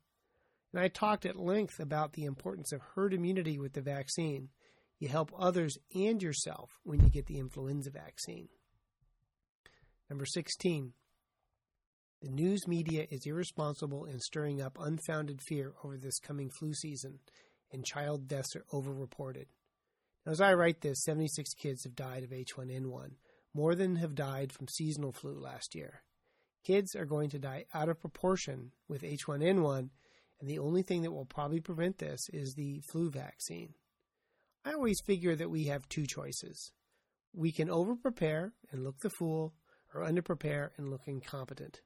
And 0.72 0.82
I 0.82 0.88
talked 0.88 1.26
at 1.26 1.38
length 1.38 1.80
about 1.80 2.12
the 2.12 2.24
importance 2.24 2.72
of 2.72 2.80
herd 2.94 3.14
immunity 3.14 3.58
with 3.58 3.72
the 3.72 3.80
vaccine. 3.80 4.50
You 4.98 5.08
help 5.08 5.32
others 5.38 5.78
and 5.94 6.22
yourself 6.22 6.70
when 6.82 7.00
you 7.00 7.10
get 7.10 7.26
the 7.26 7.38
influenza 7.38 7.90
vaccine. 7.90 8.48
Number 10.10 10.26
16. 10.26 10.92
The 12.20 12.30
news 12.30 12.66
media 12.66 13.06
is 13.10 13.26
irresponsible 13.26 14.04
in 14.04 14.18
stirring 14.18 14.60
up 14.60 14.76
unfounded 14.80 15.40
fear 15.40 15.74
over 15.84 15.96
this 15.96 16.18
coming 16.18 16.50
flu 16.50 16.74
season, 16.74 17.20
and 17.72 17.84
child 17.84 18.26
deaths 18.26 18.56
are 18.56 18.64
overreported. 18.72 19.46
Now, 20.26 20.32
as 20.32 20.40
I 20.40 20.54
write 20.54 20.80
this, 20.80 21.04
76 21.04 21.54
kids 21.54 21.84
have 21.84 21.94
died 21.94 22.24
of 22.24 22.30
H1N1, 22.30 23.12
more 23.58 23.74
than 23.74 23.96
have 23.96 24.14
died 24.14 24.52
from 24.52 24.68
seasonal 24.68 25.10
flu 25.10 25.36
last 25.36 25.74
year. 25.74 26.04
Kids 26.64 26.94
are 26.94 27.04
going 27.04 27.28
to 27.30 27.40
die 27.40 27.64
out 27.74 27.88
of 27.88 28.00
proportion 28.00 28.70
with 28.86 29.02
H1N1, 29.02 29.88
and 30.40 30.48
the 30.48 30.60
only 30.60 30.82
thing 30.82 31.02
that 31.02 31.10
will 31.10 31.24
probably 31.24 31.58
prevent 31.58 31.98
this 31.98 32.20
is 32.32 32.54
the 32.54 32.80
flu 32.88 33.10
vaccine. 33.10 33.74
I 34.64 34.74
always 34.74 35.00
figure 35.04 35.34
that 35.34 35.50
we 35.50 35.64
have 35.64 35.88
two 35.88 36.06
choices. 36.06 36.70
We 37.34 37.50
can 37.50 37.66
overprepare 37.66 38.52
and 38.70 38.84
look 38.84 39.00
the 39.00 39.10
fool, 39.10 39.54
or 39.92 40.02
underprepare 40.02 40.68
and 40.76 40.88
look 40.88 41.02
incompetent 41.08 41.80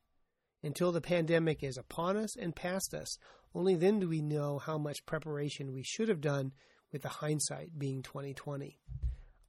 until 0.62 0.92
the 0.92 1.00
pandemic 1.00 1.62
is 1.62 1.78
upon 1.78 2.18
us 2.18 2.36
and 2.36 2.54
past 2.54 2.92
us. 2.92 3.16
Only 3.54 3.76
then 3.76 3.98
do 3.98 4.10
we 4.10 4.20
know 4.20 4.58
how 4.58 4.76
much 4.76 5.06
preparation 5.06 5.72
we 5.72 5.84
should 5.84 6.10
have 6.10 6.20
done 6.20 6.52
with 6.92 7.00
the 7.00 7.08
hindsight 7.08 7.78
being 7.78 8.02
2020. 8.02 8.78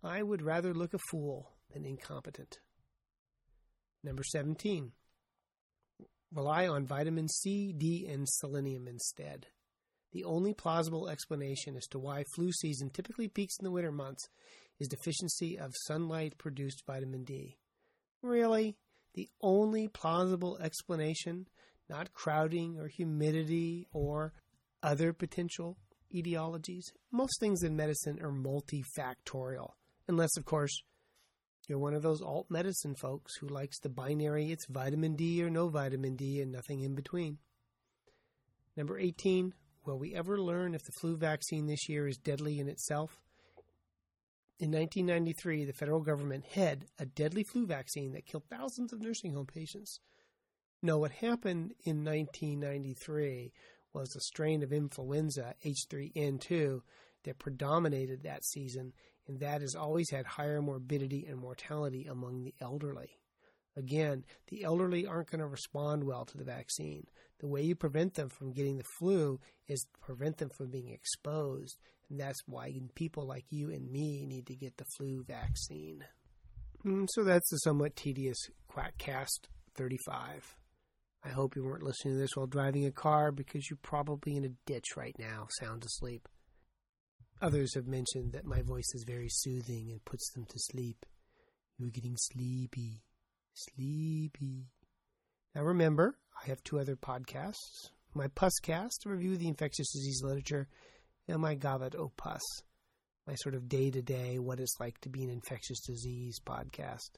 I 0.02 0.24
would 0.24 0.42
rather 0.42 0.74
look 0.74 0.94
a 0.94 1.00
fool 1.10 1.53
than 1.74 1.86
incompetent. 1.86 2.60
Number 4.04 4.24
17. 4.24 4.92
Rely 6.34 6.68
on 6.68 6.86
vitamin 6.86 7.28
C, 7.28 7.74
D, 7.74 8.08
and 8.10 8.28
selenium 8.28 8.88
instead. 8.88 9.48
The 10.12 10.24
only 10.24 10.54
plausible 10.54 11.10
explanation 11.10 11.76
as 11.76 11.88
to 11.88 12.00
why 12.00 12.24
flu 12.36 12.52
season 12.52 12.90
typically 12.90 13.28
peaks 13.28 13.56
in 13.60 13.64
the 13.64 13.72
winter 13.72 13.92
months 13.92 14.28
is 14.80 14.88
deficiency 14.88 15.58
of 15.58 15.72
sunlight 15.88 16.38
produced 16.38 16.84
vitamin 16.86 17.24
D. 17.24 17.58
Really? 18.22 18.78
the 19.14 19.30
only 19.42 19.88
plausible 19.88 20.58
explanation, 20.62 21.48
not 21.90 22.14
crowding 22.14 22.80
or 22.80 22.88
humidity 22.88 23.88
or 23.92 24.34
other 24.82 25.14
potential 25.14 25.78
etiologies. 26.14 26.86
Most 27.12 27.40
things 27.40 27.64
in 27.64 27.76
medicine 27.76 28.20
are 28.22 28.32
multifactorial, 28.32 29.72
unless, 30.08 30.36
of 30.38 30.46
course, 30.46 30.84
you're 31.68 31.80
one 31.80 31.94
of 31.94 32.02
those 32.02 32.22
alt 32.22 32.48
medicine 32.50 32.96
folks 32.96 33.36
who 33.36 33.48
likes 33.48 33.80
the 33.80 33.90
binary 33.90 34.52
it's 34.52 34.66
vitamin 34.66 35.16
D 35.16 35.44
or 35.44 35.50
no 35.50 35.70
vitamin 35.70 36.16
D 36.16 36.42
and 36.42 36.52
nothing 36.52 36.82
in 36.82 36.96
between. 36.96 37.38
Number 38.76 38.98
18, 38.98 39.54
will 39.86 40.00
we 40.00 40.14
ever 40.14 40.40
learn 40.40 40.74
if 40.74 40.84
the 40.84 40.92
flu 40.92 41.16
vaccine 41.16 41.68
this 41.68 41.88
year 41.88 42.08
is 42.08 42.18
deadly 42.18 42.60
in 42.60 42.68
itself? 42.68 43.22
In 44.60 44.72
1993, 44.72 45.66
the 45.66 45.74
federal 45.74 46.02
government 46.02 46.46
had 46.54 46.86
a 47.00 47.06
deadly 47.06 47.44
flu 47.44 47.66
vaccine 47.66 48.14
that 48.14 48.26
killed 48.26 48.46
thousands 48.50 48.94
of 48.94 49.02
nursing 49.02 49.34
home 49.34 49.46
patients. 49.46 50.00
No, 50.82 50.98
what 50.98 51.12
happened 51.12 51.74
in 51.84 52.04
1993 52.04 53.52
was 53.94 54.16
a 54.16 54.22
strain 54.22 54.64
of 54.64 54.74
influenza, 54.74 55.56
H3N2, 55.66 56.82
that 57.24 57.40
predominated 57.40 58.24
that 58.24 58.44
season, 58.44 58.94
and 59.28 59.40
that 59.40 59.62
has 59.62 59.76
always 59.76 60.10
had 60.10 60.26
higher 60.26 60.62
morbidity 60.62 61.26
and 61.26 61.40
mortality 61.40 62.06
among 62.06 62.44
the 62.44 62.54
elderly. 62.62 63.20
Again, 63.76 64.24
the 64.50 64.64
elderly 64.64 65.06
aren't 65.06 65.32
going 65.32 65.40
to 65.40 65.48
respond 65.48 66.04
well 66.04 66.26
to 66.26 66.38
the 66.38 66.44
vaccine. 66.44 67.08
The 67.40 67.48
way 67.48 67.62
you 67.64 67.76
prevent 67.76 68.14
them 68.14 68.30
from 68.30 68.52
getting 68.52 68.78
the 68.78 68.84
flu 69.00 69.40
is 69.68 69.86
prevent 70.02 70.38
them 70.38 70.50
from 70.56 70.70
being 70.70 70.90
exposed. 70.90 71.78
And 72.10 72.20
that's 72.20 72.42
why 72.46 72.72
people 72.94 73.26
like 73.26 73.46
you 73.50 73.72
and 73.72 73.92
me 73.92 74.26
need 74.26 74.46
to 74.48 74.56
get 74.56 74.78
the 74.78 74.86
flu 74.98 75.24
vaccine. 75.24 76.04
Mm, 76.86 77.08
so 77.10 77.24
that's 77.24 77.50
the 77.50 77.58
somewhat 77.58 77.96
tedious 77.96 78.38
Quackcast 78.72 79.48
35. 79.76 80.56
I 81.26 81.30
hope 81.30 81.56
you 81.56 81.64
weren't 81.64 81.84
listening 81.84 82.16
to 82.16 82.20
this 82.20 82.36
while 82.36 82.48
driving 82.48 82.86
a 82.86 82.92
car 82.92 83.32
because 83.32 83.70
you're 83.70 83.80
probably 83.82 84.36
in 84.36 84.44
a 84.44 84.50
ditch 84.66 84.98
right 84.98 85.16
now, 85.18 85.48
sound 85.60 85.86
asleep. 85.86 86.28
Others 87.44 87.76
have 87.76 87.88
mentioned 87.88 88.32
that 88.32 88.46
my 88.46 88.62
voice 88.62 88.90
is 88.96 89.04
very 89.04 89.28
soothing 89.30 89.92
and 89.92 90.06
puts 90.06 90.32
them 90.32 90.46
to 90.46 90.58
sleep. 90.58 91.06
You're 91.78 91.90
getting 91.90 92.16
sleepy. 92.16 93.04
Sleepy. 93.54 94.70
Now 95.54 95.64
remember, 95.64 96.18
I 96.42 96.48
have 96.48 96.64
two 96.64 96.80
other 96.80 96.96
podcasts. 96.96 97.90
My 98.14 98.30
Puscast, 98.30 99.06
a 99.06 99.10
review 99.10 99.34
of 99.34 99.40
the 99.40 99.50
infectious 99.50 99.92
disease 99.92 100.22
literature, 100.24 100.70
and 101.28 101.42
my 101.42 101.58
Gavat 101.58 101.96
Opus, 101.96 102.42
my 103.28 103.36
sort 103.36 103.56
of 103.56 103.68
day 103.68 103.92
to 103.92 104.02
day 104.02 104.40
what 104.40 104.62
it's 104.62 104.80
like 104.80 105.02
to 105.02 105.10
be 105.10 105.26
an 105.26 105.30
infectious 105.30 105.82
disease 105.82 106.40
podcast. 106.40 107.18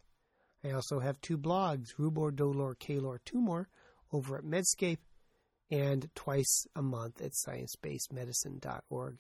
I 0.64 0.72
also 0.72 1.02
have 1.02 1.22
two 1.22 1.38
blogs, 1.38 1.94
Rubor, 2.00 2.36
Dolor, 2.36 2.74
Calor, 2.74 3.22
Tumor, 3.26 3.70
over 4.12 4.40
at 4.40 4.44
Medscape, 4.44 5.06
and 5.70 6.10
twice 6.16 6.66
a 6.76 6.82
month 6.82 7.22
at 7.22 7.34
sciencebasedmedicine.org. 7.48 9.20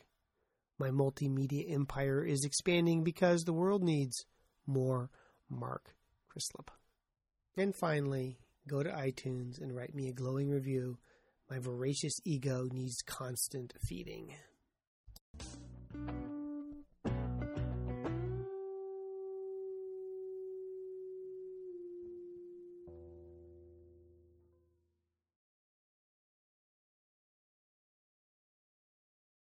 My 0.77 0.89
multimedia 0.89 1.71
empire 1.71 2.23
is 2.23 2.43
expanding 2.43 3.03
because 3.03 3.43
the 3.43 3.53
world 3.53 3.83
needs 3.83 4.25
more 4.67 5.09
Mark 5.49 5.95
Crislip. 6.29 6.67
And 7.55 7.73
finally, 7.73 8.39
go 8.67 8.83
to 8.83 8.89
iTunes 8.89 9.61
and 9.61 9.75
write 9.75 9.95
me 9.95 10.09
a 10.09 10.13
glowing 10.13 10.49
review. 10.49 10.97
My 11.49 11.59
voracious 11.59 12.19
ego 12.25 12.67
needs 12.71 13.01
constant 13.01 13.73
feeding. 13.79 14.33